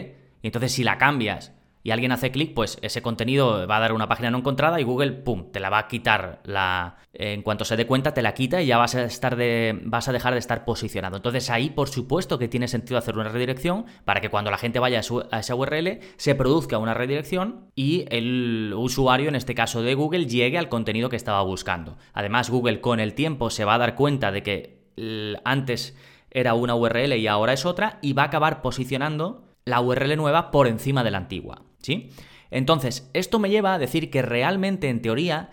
y 0.42 0.48
entonces 0.48 0.72
si 0.72 0.82
la 0.82 0.98
cambias 0.98 1.52
y 1.84 1.90
alguien 1.90 2.12
hace 2.12 2.30
clic, 2.30 2.54
pues 2.54 2.78
ese 2.80 3.02
contenido 3.02 3.68
va 3.68 3.76
a 3.76 3.80
dar 3.80 3.92
una 3.92 4.08
página 4.08 4.30
no 4.30 4.38
encontrada 4.38 4.80
y 4.80 4.84
Google, 4.84 5.12
pum, 5.12 5.52
te 5.52 5.60
la 5.60 5.68
va 5.68 5.80
a 5.80 5.86
quitar. 5.86 6.40
La, 6.44 6.96
en 7.12 7.42
cuanto 7.42 7.66
se 7.66 7.76
dé 7.76 7.86
cuenta, 7.86 8.14
te 8.14 8.22
la 8.22 8.32
quita 8.32 8.62
y 8.62 8.66
ya 8.66 8.78
vas 8.78 8.94
a, 8.94 9.04
estar 9.04 9.36
de, 9.36 9.78
vas 9.84 10.08
a 10.08 10.12
dejar 10.12 10.32
de 10.32 10.38
estar 10.38 10.64
posicionado. 10.64 11.16
Entonces 11.16 11.50
ahí, 11.50 11.68
por 11.68 11.90
supuesto 11.90 12.38
que 12.38 12.48
tiene 12.48 12.68
sentido 12.68 12.96
hacer 12.96 13.18
una 13.18 13.28
redirección 13.28 13.84
para 14.06 14.22
que 14.22 14.30
cuando 14.30 14.50
la 14.50 14.56
gente 14.56 14.78
vaya 14.78 15.02
a, 15.30 15.38
esa 15.38 15.54
URL 15.54 16.00
se 16.16 16.34
produzca 16.34 16.78
una 16.78 16.94
redirección 16.94 17.66
y 17.74 18.06
el 18.08 18.72
usuario, 18.74 19.28
en 19.28 19.34
este 19.34 19.54
caso 19.54 19.82
de 19.82 19.94
Google, 19.94 20.24
llegue 20.24 20.56
al 20.56 20.70
contenido 20.70 21.10
que 21.10 21.16
estaba 21.16 21.42
buscando. 21.42 21.98
Además, 22.14 22.48
Google 22.48 22.80
con 22.80 22.98
el 22.98 23.12
tiempo 23.12 23.50
se 23.50 23.66
va 23.66 23.74
a 23.74 23.78
dar 23.78 23.94
cuenta 23.94 24.32
de 24.32 24.42
que 24.42 24.84
antes 25.44 25.94
era 26.30 26.54
una 26.54 26.74
URL 26.74 27.12
y 27.12 27.26
ahora 27.26 27.52
es 27.52 27.66
otra 27.66 27.98
y 28.00 28.14
va 28.14 28.22
a 28.22 28.26
acabar 28.26 28.62
posicionando 28.62 29.43
la 29.64 29.80
URL 29.80 30.16
nueva 30.16 30.50
por 30.50 30.66
encima 30.66 31.04
de 31.04 31.11
la 31.11 31.18
antigua. 31.18 31.62
¿Sí? 31.80 32.11
Entonces, 32.50 33.11
esto 33.12 33.38
me 33.38 33.50
lleva 33.50 33.75
a 33.75 33.78
decir 33.78 34.11
que 34.11 34.23
realmente, 34.23 34.88
en 34.88 35.02
teoría, 35.02 35.50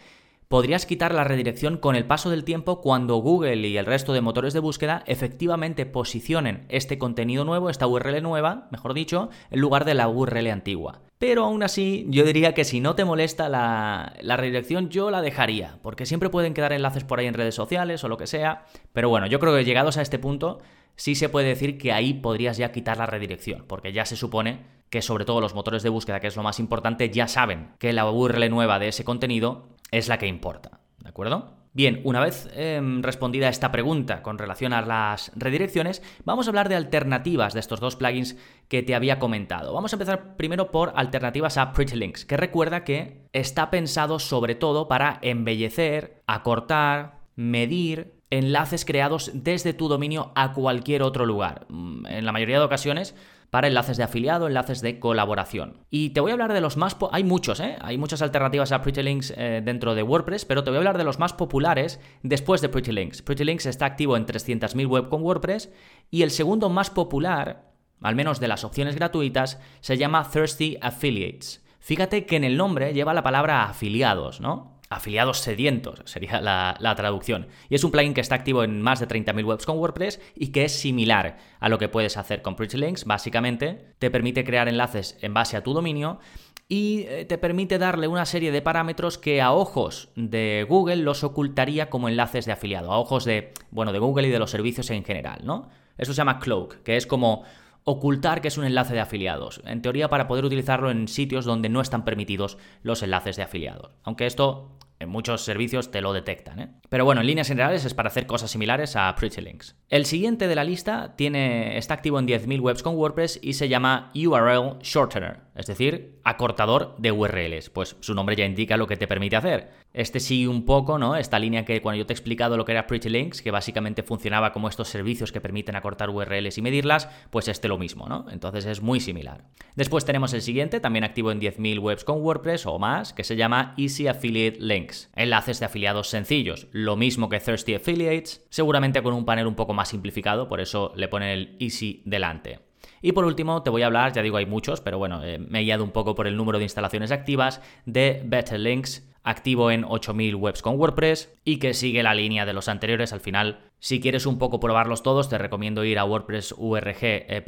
podrías 0.52 0.86
quitar 0.86 1.14
la 1.14 1.24
redirección 1.24 1.78
con 1.78 1.96
el 1.96 2.06
paso 2.06 2.30
del 2.30 2.44
tiempo 2.44 2.82
cuando 2.82 3.16
Google 3.16 3.68
y 3.68 3.78
el 3.78 3.86
resto 3.86 4.12
de 4.12 4.22
motores 4.22 4.54
de 4.54 4.60
búsqueda 4.60 5.02
efectivamente 5.08 5.86
posicionen 5.86 6.66
este 6.68 6.98
contenido 6.98 7.46
nuevo, 7.46 7.70
esta 7.70 7.88
URL 7.88 8.22
nueva, 8.22 8.68
mejor 8.70 8.94
dicho, 8.94 9.30
en 9.50 9.62
lugar 9.62 9.86
de 9.86 9.94
la 9.94 10.10
URL 10.10 10.48
antigua. 10.52 11.00
Pero 11.18 11.46
aún 11.46 11.64
así, 11.64 12.06
yo 12.10 12.26
diría 12.26 12.54
que 12.54 12.66
si 12.66 12.82
no 12.82 12.96
te 12.96 13.06
molesta 13.06 13.48
la, 13.48 14.14
la, 14.22 14.38
redirección, 14.38 14.90
yo 14.90 15.10
la 15.10 15.22
dejaría, 15.22 15.80
porque 15.82 16.06
siempre 16.06 16.30
pueden 16.30 16.54
quedar 16.54 16.74
enlaces 16.74 17.04
por 17.04 17.20
ahí 17.20 17.28
en 17.28 17.34
redes 17.34 17.56
sociales 17.56 18.04
o 18.04 18.10
lo 18.10 18.18
que 18.18 18.28
sea. 18.28 18.66
Pero 18.92 19.08
bueno, 19.08 19.28
yo 19.28 19.40
creo 19.40 19.56
que 19.56 19.64
llegados 19.64 19.98
a 19.98 20.02
este 20.02 20.20
punto, 20.20 20.60
sí 21.02 21.16
se 21.16 21.30
puede 21.30 21.48
decir 21.48 21.80
que 21.80 21.92
ahí 21.92 22.14
podrías 22.14 22.58
ya 22.58 22.72
quitar 22.72 22.98
la 22.98 23.08
redirección, 23.08 23.66
porque 23.68 23.92
ya 23.92 24.06
se 24.06 24.16
supone 24.16 24.60
que 24.92 25.02
sobre 25.02 25.26
todo 25.26 25.42
los 25.42 25.56
motores 25.56 25.82
de 25.82 25.90
búsqueda, 25.90 26.20
que 26.20 26.28
es 26.28 26.36
lo 26.36 26.44
más 26.44 26.60
importante, 26.60 27.10
ya 27.10 27.28
saben 27.28 27.72
que 27.80 27.92
la 27.92 28.08
URL 28.08 28.52
nueva 28.52 28.78
de 28.78 28.90
ese 28.90 29.04
contenido 29.04 29.70
es 29.90 30.08
la 30.08 30.20
que 30.20 30.28
importa. 30.28 30.80
¿De 31.00 31.10
acuerdo? 31.10 31.56
Bien, 31.74 32.02
una 32.04 32.20
vez 32.20 32.52
em, 32.54 33.02
respondida 33.02 33.50
esta 33.50 33.72
pregunta 33.72 34.22
con 34.22 34.38
relación 34.38 34.74
a 34.74 34.84
las 34.84 35.32
redirecciones, 35.36 36.04
vamos 36.24 36.46
a 36.46 36.52
hablar 36.52 36.70
de 36.70 36.76
alternativas 36.76 37.56
de 37.56 37.62
estos 37.62 37.80
dos 37.80 37.96
plugins 37.96 38.38
que 38.68 38.84
te 38.84 38.94
había 38.94 39.18
comentado. 39.18 39.74
Vamos 39.74 39.94
a 39.94 39.96
empezar 39.96 40.36
primero 40.36 40.70
por 40.70 40.94
alternativas 40.96 41.58
a 41.58 41.74
Pretty 41.74 41.96
Links, 41.96 42.26
que 42.26 42.38
recuerda 42.38 42.84
que 42.84 43.26
está 43.34 43.72
pensado 43.72 44.20
sobre 44.20 44.54
todo 44.54 44.88
para 44.88 45.18
embellecer, 45.24 46.22
acortar, 46.28 47.22
medir 47.36 48.21
enlaces 48.32 48.86
creados 48.86 49.30
desde 49.34 49.74
tu 49.74 49.88
dominio 49.88 50.32
a 50.36 50.54
cualquier 50.54 51.04
otro 51.04 51.26
lugar. 51.26 51.68
Mm, 51.70 52.08
en 52.08 52.26
la 52.26 52.32
mayoría 52.32 52.58
de 52.58 52.66
ocasiones 52.66 53.14
para 53.52 53.68
enlaces 53.68 53.98
de 53.98 54.04
afiliado, 54.04 54.48
enlaces 54.48 54.82
de 54.82 55.00
colaboración. 55.00 55.86
Y 55.90 56.12
te 56.12 56.22
voy 56.22 56.32
a 56.32 56.34
hablar 56.34 56.54
de 56.54 56.62
los 56.62 56.78
más... 56.78 56.96
Hay 57.12 57.26
muchos, 57.26 57.60
¿eh? 57.60 57.76
Hay 57.82 57.98
muchas 57.98 58.22
alternativas 58.22 58.72
a 58.72 58.82
Pretty 58.82 59.04
Links 59.04 59.34
eh, 59.36 59.62
dentro 59.64 59.94
de 59.94 60.04
WordPress, 60.04 60.46
pero 60.46 60.64
te 60.64 60.70
voy 60.70 60.78
a 60.78 60.80
hablar 60.80 60.98
de 60.98 61.04
los 61.04 61.20
más 61.20 61.34
populares 61.34 62.00
después 62.24 62.62
de 62.62 62.70
Pretty 62.70 62.94
Links. 62.94 63.22
Pretty 63.22 63.44
Links 63.44 63.66
está 63.66 63.86
activo 63.86 64.16
en 64.16 64.26
300.000 64.26 64.88
web 64.88 65.10
con 65.10 65.22
WordPress 65.22 65.70
y 66.10 66.22
el 66.22 66.32
segundo 66.32 66.70
más 66.70 66.90
popular, 66.90 67.74
al 68.02 68.16
menos 68.16 68.40
de 68.40 68.48
las 68.48 68.64
opciones 68.64 68.96
gratuitas, 68.96 69.60
se 69.82 69.98
llama 69.98 70.26
Thirsty 70.32 70.78
Affiliates. 70.82 71.62
Fíjate 71.82 72.26
que 72.26 72.38
en 72.38 72.46
el 72.46 72.56
nombre 72.56 72.94
lleva 72.94 73.14
la 73.14 73.24
palabra 73.24 73.66
afiliados, 73.66 74.40
¿no? 74.40 74.71
Afiliados 74.92 75.40
sedientos, 75.40 76.02
sería 76.06 76.42
la, 76.42 76.96
traducción. 76.96 77.48
Y 77.70 77.76
es 77.76 77.84
un 77.84 77.92
plugin 77.92 78.14
que 78.14 78.20
está 78.20 78.36
activo 78.36 78.64
en 78.64 78.82
más 78.82 79.00
de 79.00 79.08
30.000 79.08 79.46
webs 79.46 79.66
con 79.66 79.78
WordPress 79.78 80.20
y 80.36 80.48
que 80.52 80.66
es 80.66 80.74
similar 80.74 81.38
a 81.62 81.70
lo 81.70 81.80
que 81.80 81.88
puedes 81.88 82.18
hacer 82.18 82.42
con 82.42 82.58
Pretty 82.58 82.78
Links. 82.78 83.06
Básicamente, 83.06 83.94
te 84.00 84.12
permite 84.12 84.44
crear 84.44 84.68
enlaces 84.68 85.18
en 85.22 85.34
base 85.34 85.56
a 85.56 85.64
tu 85.64 85.74
dominio 85.74 86.20
y 86.68 87.06
eh, 87.08 87.26
te 87.26 87.38
permite 87.38 87.78
darle 87.78 88.10
una 88.10 88.26
serie 88.26 88.52
de 88.52 88.62
parámetros 88.62 89.18
que 89.18 89.42
a 89.42 89.54
ojos 89.54 90.10
de 90.16 90.66
Google 90.68 90.98
los 90.98 91.24
ocultaría 91.24 91.90
como 91.90 92.10
enlaces 92.10 92.46
de 92.46 92.52
afiliado, 92.52 92.92
a 92.92 93.00
ojos 93.00 93.24
de, 93.24 93.54
bueno, 93.72 93.94
de 93.94 94.00
Google 94.00 94.28
y 94.28 94.32
de 94.32 94.40
los 94.40 94.52
servicios 94.52 94.90
en 94.90 95.06
general, 95.06 95.40
¿no? 95.46 95.70
Eso 95.98 96.14
se 96.14 96.18
llama 96.18 96.40
cloak, 96.40 96.84
que 96.84 96.98
es 96.98 97.08
como 97.08 97.44
ocultar 97.84 98.42
que 98.42 98.50
es 98.50 98.58
un 98.58 98.66
enlace 98.66 98.94
de 98.94 99.00
afiliados, 99.00 99.62
en 99.66 99.82
teoría 99.82 100.10
para 100.10 100.28
poder 100.28 100.46
utilizarlo 100.46 100.92
en 100.92 101.08
sitios 101.08 101.46
donde 101.46 101.70
no 101.70 101.82
están 101.82 102.06
permitidos 102.06 102.58
los 102.84 103.02
enlaces 103.04 103.38
de 103.38 103.44
afiliados. 103.44 103.92
Aunque 104.04 104.28
esto 104.28 104.78
muchos 105.06 105.42
servicios 105.44 105.92
te 105.92 106.02
lo 106.02 106.14
detectan. 106.14 106.60
¿eh? 106.60 106.70
Pero 106.90 107.06
bueno, 107.06 107.22
en 107.22 107.28
líneas 107.28 107.48
generales 107.48 107.86
es 107.86 107.94
para 107.94 108.10
hacer 108.10 108.26
cosas 108.28 108.52
similares 108.52 108.96
a 108.96 109.14
Pretty 109.16 109.42
Links. 109.42 109.76
El 109.90 110.06
siguiente 110.06 110.48
de 110.48 110.56
la 110.56 110.64
lista 110.64 111.16
tiene, 111.16 111.78
está 111.78 111.94
activo 111.94 112.20
en 112.20 112.28
10.000 112.28 112.60
webs 112.60 112.84
con 112.84 112.96
WordPress 112.96 113.40
y 113.42 113.54
se 113.54 113.70
llama 113.70 114.12
URL 114.16 114.80
Shortener, 114.82 115.42
es 115.56 115.68
decir, 115.68 116.20
acortador 116.24 116.96
de 116.98 117.12
URLs. 117.12 117.70
Pues 117.70 117.96
su 118.00 118.14
nombre 118.14 118.36
ya 118.36 118.46
indica 118.46 118.78
lo 118.78 118.88
que 118.88 118.98
te 118.98 119.08
permite 119.08 119.36
hacer. 119.36 119.70
Este 119.94 120.20
sí 120.20 120.48
un 120.48 120.66
poco, 120.66 120.98
¿no? 120.98 121.16
Esta 121.16 121.40
línea 121.40 121.66
que 121.66 121.82
cuando 121.82 122.00
yo 122.00 122.06
te 122.06 122.14
he 122.14 122.16
explicado 122.16 122.58
lo 122.58 122.66
que 122.66 122.72
era 122.72 122.88
Pretty 122.88 123.10
Links, 123.10 123.42
que 123.42 123.52
básicamente 123.52 124.04
funcionaba 124.04 124.54
como 124.54 124.70
estos 124.70 124.88
servicios 124.88 125.32
que 125.32 125.42
permiten 125.42 125.76
acortar 125.76 126.10
URLs 126.10 126.58
y 126.58 126.62
medirlas, 126.62 127.10
pues 127.30 127.48
este 127.48 127.68
lo 127.68 127.78
mismo, 127.78 128.08
¿no? 128.08 128.26
Entonces 128.32 128.66
es 128.66 128.82
muy 128.82 129.00
similar. 129.00 129.46
Después 129.76 130.06
tenemos 130.06 130.34
el 130.34 130.42
siguiente, 130.42 130.80
también 130.80 131.04
activo 131.04 131.32
en 131.32 131.42
10.000 131.42 131.80
webs 131.80 132.04
con 132.04 132.22
WordPress 132.22 132.66
o 132.66 132.80
más, 132.80 133.14
que 133.14 133.24
se 133.24 133.36
llama 133.36 133.74
Easy 133.78 134.08
Affiliate 134.08 134.60
Links 134.60 134.91
enlaces 135.16 135.60
de 135.60 135.66
afiliados 135.66 136.10
sencillos, 136.10 136.68
lo 136.72 136.96
mismo 136.96 137.30
que 137.30 137.40
Thirsty 137.40 137.76
Affiliates, 137.76 138.46
seguramente 138.50 139.02
con 139.02 139.14
un 139.14 139.26
panel 139.26 139.48
un 139.48 139.56
poco 139.56 139.74
más 139.74 139.90
simplificado, 139.90 140.48
por 140.48 140.62
eso 140.62 140.94
le 140.96 141.08
ponen 141.08 141.30
el 141.30 141.58
Easy 141.60 142.02
delante. 142.06 142.60
Y 143.02 143.14
por 143.14 143.26
último, 143.26 143.64
te 143.64 143.70
voy 143.70 143.82
a 143.82 143.88
hablar, 143.88 144.14
ya 144.14 144.22
digo, 144.22 144.38
hay 144.38 144.46
muchos, 144.46 144.82
pero 144.82 144.98
bueno, 144.98 145.24
eh, 145.24 145.40
me 145.40 145.62
he 145.62 145.64
guiado 145.64 145.84
un 145.84 145.92
poco 145.92 146.14
por 146.14 146.28
el 146.28 146.38
número 146.38 146.60
de 146.60 146.66
instalaciones 146.66 147.12
activas 147.12 147.62
de 147.86 148.22
Better 148.26 148.60
Links, 148.60 149.08
activo 149.24 149.72
en 149.72 149.84
8000 149.84 150.36
webs 150.36 150.62
con 150.62 150.80
WordPress 150.80 151.34
y 151.44 151.58
que 151.58 151.74
sigue 151.74 152.04
la 152.04 152.14
línea 152.14 152.46
de 152.46 152.54
los 152.54 152.68
anteriores. 152.68 153.14
Al 153.14 153.20
final, 153.20 153.60
si 153.80 154.00
quieres 154.00 154.26
un 154.26 154.38
poco 154.38 154.60
probarlos 154.60 155.04
todos, 155.04 155.30
te 155.30 155.38
recomiendo 155.38 155.84
ir 155.84 156.00
a 156.00 156.06
WordPress 156.06 156.56
URG, 156.58 157.04
eh, 157.04 157.26
eh, 157.28 157.42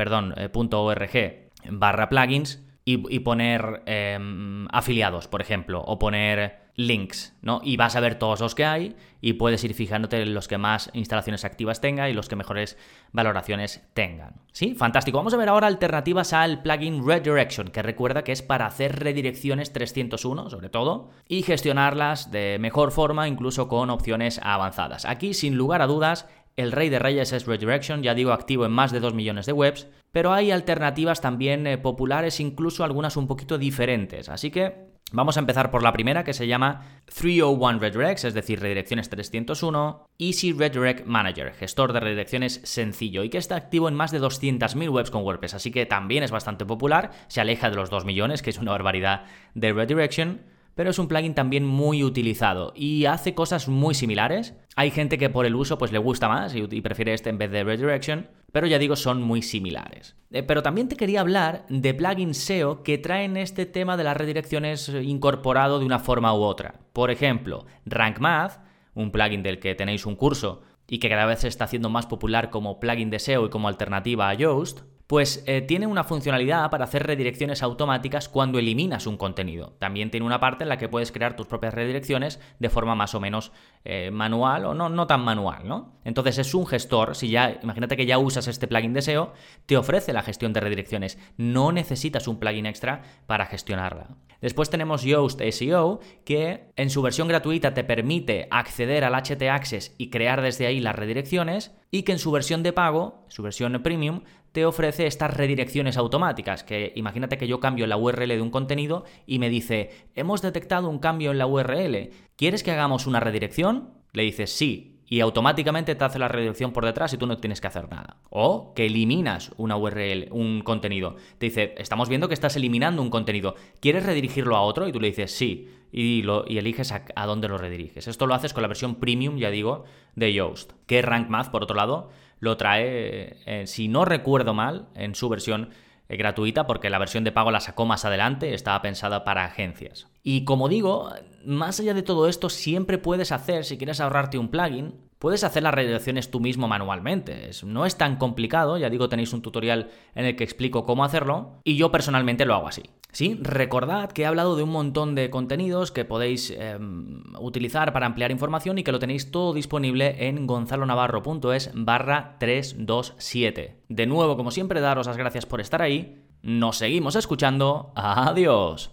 plugins 2.09 2.63
y, 2.85 3.19
poner 3.19 3.81
em, 3.85 4.67
afiliados, 4.71 5.27
por 5.27 5.41
ejemplo, 5.41 5.81
o 5.81 5.97
poner 5.99 6.62
links, 6.75 7.35
¿no? 7.41 7.61
Y 7.63 7.77
vas 7.77 7.95
a 7.95 7.99
ver 7.99 8.15
todos 8.15 8.39
los 8.39 8.55
que 8.55 8.65
hay 8.65 8.95
y 9.21 9.33
puedes 9.33 9.63
ir 9.63 9.73
fijándote 9.73 10.21
en 10.21 10.33
los 10.33 10.47
que 10.47 10.57
más 10.57 10.89
instalaciones 10.93 11.45
activas 11.45 11.81
tenga 11.81 12.09
y 12.09 12.13
los 12.13 12.27
que 12.27 12.35
mejores 12.35 12.77
valoraciones 13.11 13.83
tengan. 13.93 14.41
¿Sí? 14.51 14.73
Fantástico. 14.75 15.17
Vamos 15.17 15.33
a 15.33 15.37
ver 15.37 15.49
ahora 15.49 15.67
alternativas 15.67 16.33
al 16.33 16.61
plugin 16.61 17.07
Redirection, 17.07 17.67
que 17.67 17.83
recuerda 17.83 18.23
que 18.23 18.31
es 18.31 18.41
para 18.41 18.65
hacer 18.65 18.99
redirecciones 18.99 19.71
301, 19.71 20.49
sobre 20.49 20.69
todo, 20.69 21.11
y 21.27 21.43
gestionarlas 21.43 22.31
de 22.31 22.57
mejor 22.59 22.91
forma, 22.91 23.27
incluso 23.27 23.67
con 23.67 23.89
opciones 23.89 24.39
avanzadas. 24.43 25.05
Aquí, 25.05 25.33
sin 25.33 25.55
lugar 25.55 25.81
a 25.81 25.87
dudas, 25.87 26.27
el 26.55 26.71
rey 26.71 26.89
de 26.89 26.99
reyes 26.99 27.33
es 27.33 27.47
Redirection, 27.47 28.03
ya 28.03 28.13
digo, 28.13 28.31
activo 28.31 28.65
en 28.65 28.71
más 28.71 28.91
de 28.91 28.99
2 28.99 29.13
millones 29.13 29.45
de 29.45 29.53
webs, 29.53 29.87
pero 30.11 30.33
hay 30.33 30.51
alternativas 30.51 31.19
también 31.19 31.65
eh, 31.65 31.79
populares, 31.79 32.39
incluso 32.39 32.83
algunas 32.83 33.17
un 33.17 33.27
poquito 33.27 33.57
diferentes. 33.57 34.29
Así 34.29 34.51
que 34.51 34.92
Vamos 35.11 35.37
a 35.37 35.41
empezar 35.41 35.69
por 35.69 35.83
la 35.83 35.93
primera 35.93 36.23
que 36.23 36.33
se 36.33 36.47
llama 36.47 37.01
301 37.05 37.79
Redirects, 37.79 38.25
es 38.25 38.33
decir, 38.33 38.59
redirecciones 38.59 39.09
301, 39.09 40.07
Easy 40.17 40.53
Redirect 40.53 41.05
Manager, 41.05 41.53
gestor 41.53 41.93
de 41.93 41.99
redirecciones 41.99 42.61
sencillo 42.63 43.23
y 43.23 43.29
que 43.29 43.37
está 43.37 43.55
activo 43.55 43.87
en 43.87 43.93
más 43.93 44.11
de 44.11 44.19
200.000 44.19 44.89
webs 44.89 45.11
con 45.11 45.23
WordPress, 45.23 45.53
así 45.53 45.69
que 45.69 45.85
también 45.85 46.23
es 46.23 46.31
bastante 46.31 46.65
popular, 46.65 47.11
se 47.27 47.41
aleja 47.41 47.69
de 47.69 47.75
los 47.75 47.91
2 47.91 48.05
millones, 48.05 48.41
que 48.41 48.49
es 48.49 48.57
una 48.57 48.71
barbaridad 48.71 49.25
de 49.53 49.71
redirection, 49.71 50.41
pero 50.75 50.89
es 50.89 50.99
un 50.99 51.07
plugin 51.07 51.33
también 51.33 51.65
muy 51.65 52.03
utilizado 52.03 52.73
y 52.75 53.05
hace 53.05 53.33
cosas 53.33 53.67
muy 53.67 53.93
similares. 53.93 54.55
Hay 54.75 54.91
gente 54.91 55.17
que 55.17 55.29
por 55.29 55.45
el 55.45 55.55
uso 55.55 55.77
pues 55.77 55.91
le 55.91 55.99
gusta 55.99 56.27
más 56.27 56.55
y, 56.55 56.81
prefiere 56.81 57.13
este 57.13 57.29
en 57.29 57.37
vez 57.37 57.51
de 57.51 57.63
redirection, 57.63 58.27
pero 58.51 58.67
ya 58.67 58.79
digo, 58.79 58.95
son 58.95 59.21
muy 59.21 59.41
similares. 59.41 60.15
Eh, 60.31 60.43
pero 60.43 60.63
también 60.63 60.87
te 60.87 60.95
quería 60.95 61.21
hablar 61.21 61.65
de 61.69 61.93
plugins 61.93 62.37
SEO 62.37 62.83
que 62.83 62.97
traen 62.97 63.37
este 63.37 63.65
tema 63.65 63.97
de 63.97 64.03
las 64.03 64.17
redirecciones 64.17 64.89
incorporado 64.89 65.79
de 65.79 65.85
una 65.85 65.99
forma 65.99 66.33
u 66.33 66.41
otra. 66.41 66.75
Por 66.93 67.11
ejemplo, 67.11 67.65
Rank 67.85 68.19
Math, 68.19 68.59
un 68.95 69.11
plugin 69.11 69.43
del 69.43 69.59
que 69.59 69.75
tenéis 69.75 70.05
un 70.05 70.15
curso 70.15 70.61
y 70.93 70.99
que 70.99 71.09
cada 71.09 71.25
vez 71.25 71.39
se 71.39 71.47
está 71.47 71.63
haciendo 71.63 71.89
más 71.89 72.05
popular 72.05 72.51
como 72.51 72.79
plugin 72.79 73.09
de 73.09 73.17
SEO 73.17 73.47
y 73.47 73.49
como 73.49 73.67
alternativa 73.67 74.29
a 74.29 74.35
Yoast, 74.35 74.81
pues 75.07 75.43
eh, 75.47 75.61
tiene 75.61 75.87
una 75.87 76.03
funcionalidad 76.03 76.69
para 76.69 76.83
hacer 76.83 77.07
redirecciones 77.07 77.63
automáticas 77.63 78.29
cuando 78.29 78.59
eliminas 78.59 79.07
un 79.07 79.17
contenido. 79.17 79.75
También 79.79 80.11
tiene 80.11 80.23
una 80.23 80.39
parte 80.39 80.65
en 80.65 80.69
la 80.69 80.77
que 80.77 80.89
puedes 80.89 81.11
crear 81.11 81.35
tus 81.35 81.47
propias 81.47 81.73
redirecciones 81.73 82.39
de 82.59 82.69
forma 82.69 82.93
más 82.93 83.15
o 83.15 83.19
menos 83.19 83.51
eh, 83.85 84.11
manual 84.11 84.65
o 84.65 84.75
no, 84.75 84.87
no 84.89 85.07
tan 85.07 85.21
manual, 85.21 85.67
¿no? 85.67 85.99
Entonces 86.03 86.37
es 86.37 86.53
un 86.53 86.67
gestor, 86.67 87.15
si 87.15 87.29
ya, 87.29 87.59
imagínate 87.63 87.97
que 87.97 88.05
ya 88.05 88.19
usas 88.19 88.47
este 88.47 88.67
plugin 88.67 88.93
de 88.93 89.01
SEO, 89.01 89.33
te 89.65 89.77
ofrece 89.77 90.13
la 90.13 90.21
gestión 90.21 90.53
de 90.53 90.59
redirecciones. 90.59 91.17
No 91.37 91.71
necesitas 91.71 92.27
un 92.27 92.37
plugin 92.37 92.67
extra 92.67 93.01
para 93.25 93.47
gestionarla. 93.47 94.09
Después 94.43 94.69
tenemos 94.69 95.03
Yoast 95.03 95.39
SEO, 95.41 96.01
que 96.25 96.65
en 96.75 96.89
su 96.89 97.01
versión 97.01 97.29
gratuita 97.29 97.73
te 97.73 97.85
permite 97.85 98.49
acceder 98.51 99.05
al 99.05 99.13
HT 99.13 99.41
Access 99.43 99.95
y 99.97 100.09
crear 100.09 100.41
desde 100.41 100.67
ahí 100.67 100.81
las 100.81 100.97
redirecciones, 100.97 101.71
y 101.91 102.03
que 102.03 102.11
en 102.11 102.19
su 102.19 102.29
versión 102.29 102.61
de 102.61 102.73
pago, 102.73 103.23
su 103.29 103.41
versión 103.41 103.81
premium, 103.81 104.23
te 104.51 104.65
ofrece 104.65 105.07
estas 105.07 105.33
redirecciones 105.33 105.95
automáticas, 105.95 106.65
que 106.65 106.91
imagínate 106.97 107.37
que 107.37 107.47
yo 107.47 107.61
cambio 107.61 107.87
la 107.87 107.95
URL 107.95 108.27
de 108.27 108.41
un 108.41 108.51
contenido 108.51 109.05
y 109.25 109.39
me 109.39 109.47
dice, 109.47 109.91
hemos 110.13 110.41
detectado 110.41 110.89
un 110.89 110.99
cambio 110.99 111.31
en 111.31 111.37
la 111.37 111.47
URL, 111.47 112.09
¿quieres 112.35 112.63
que 112.63 112.71
hagamos 112.71 113.07
una 113.07 113.21
redirección? 113.21 113.91
Le 114.11 114.23
dices 114.23 114.51
sí, 114.51 114.92
y 115.07 115.19
automáticamente 115.19 115.95
te 115.95 116.03
hace 116.03 116.19
la 116.19 116.27
redirección 116.27 116.71
por 116.71 116.85
detrás 116.85 117.13
y 117.13 117.17
tú 117.17 117.27
no 117.27 117.37
tienes 117.37 117.61
que 117.61 117.67
hacer 117.67 117.89
nada. 117.89 118.17
O 118.29 118.73
que 118.73 118.85
eliminas 118.85 119.51
una 119.57 119.77
URL, 119.77 120.27
un 120.31 120.61
contenido. 120.61 121.15
Te 121.37 121.47
dice, 121.47 121.75
estamos 121.77 122.09
viendo 122.09 122.27
que 122.27 122.33
estás 122.33 122.55
eliminando 122.55 123.01
un 123.01 123.09
contenido. 123.09 123.55
¿Quieres 123.79 124.05
redirigirlo 124.05 124.55
a 124.55 124.61
otro? 124.61 124.87
Y 124.87 124.91
tú 124.91 124.99
le 124.99 125.07
dices 125.07 125.31
sí. 125.31 125.69
Y, 125.91 126.23
lo, 126.23 126.45
y 126.47 126.57
eliges 126.57 126.91
a, 126.91 127.25
dónde 127.27 127.47
lo 127.47 127.59
rediriges. 127.59 128.07
Esto 128.07 128.25
lo 128.25 128.33
haces 128.33 128.53
con 128.53 128.63
la 128.63 128.67
versión 128.67 128.95
premium, 128.95 129.37
ya 129.37 129.51
digo, 129.51 129.83
de 130.15 130.33
Yoast. 130.33 130.71
Que 130.87 131.03
Rank 131.03 131.29
Math, 131.29 131.51
por 131.51 131.61
otro 131.61 131.75
lado, 131.75 132.09
lo 132.39 132.57
trae, 132.57 133.37
eh, 133.45 133.67
si 133.67 133.87
no 133.87 134.03
recuerdo 134.03 134.55
mal, 134.55 134.87
en 134.95 135.13
su 135.13 135.29
versión 135.29 135.69
eh, 136.09 136.17
gratuita 136.17 136.67
porque 136.67 136.89
la 136.89 136.99
versión 136.99 137.23
de 137.23 137.31
pago 137.31 137.51
la 137.51 137.59
sacó 137.59 137.85
más 137.85 138.05
adelante, 138.05 138.53
estaba 138.53 138.81
pensada 138.81 139.23
para 139.23 139.45
agencias. 139.45 140.07
Y 140.23 140.45
como 140.45 140.69
digo, 140.69 141.11
más 141.45 141.79
allá 141.79 141.93
de 141.93 142.03
todo 142.03 142.27
esto, 142.27 142.49
siempre 142.49 142.97
puedes 142.97 143.31
hacer, 143.31 143.65
si 143.65 143.77
quieres 143.77 143.99
ahorrarte 143.99 144.37
un 144.37 144.49
plugin, 144.49 144.95
puedes 145.19 145.43
hacer 145.45 145.63
las 145.63 145.73
redirecciones 145.73 146.31
tú 146.31 146.41
mismo 146.41 146.67
manualmente. 146.67 147.49
no 147.65 147.85
es 147.85 147.97
tan 147.97 148.17
complicado, 148.17 148.77
ya 148.77 148.89
digo, 148.89 149.07
tenéis 149.07 149.31
un 149.31 149.41
tutorial 149.41 149.89
en 150.15 150.25
el 150.25 150.35
que 150.35 150.43
explico 150.43 150.85
cómo 150.85 151.05
hacerlo, 151.05 151.61
y 151.63 151.77
yo 151.77 151.91
personalmente 151.91 152.45
lo 152.45 152.55
hago 152.55 152.67
así. 152.67 152.83
Sí, 153.13 153.37
recordad 153.39 154.11
que 154.11 154.23
he 154.23 154.25
hablado 154.25 154.55
de 154.55 154.63
un 154.63 154.71
montón 154.71 155.13
de 155.13 155.29
contenidos 155.29 155.91
que 155.91 156.03
podéis 156.03 156.49
em, 156.49 157.21
utilizar 157.39 157.93
para 157.93 158.07
ampliar 158.07 158.31
información 158.31 158.79
y 158.79 158.83
que 158.83 158.91
lo 158.91 158.97
tenéis 158.97 159.29
todo 159.29 159.53
disponible 159.53 160.27
en 160.27 160.47
gonzalonavarro.es 160.47 161.69
barra 161.75 162.37
327. 162.39 163.83
De 163.87 164.07
nuevo, 164.07 164.35
como 164.35 164.49
siempre, 164.49 164.81
daros 164.81 165.05
las 165.05 165.17
gracias 165.17 165.45
por 165.45 165.61
estar 165.61 165.83
ahí. 165.83 166.25
Nos 166.41 166.77
seguimos 166.77 167.15
escuchando. 167.15 167.93
Adiós. 167.95 168.91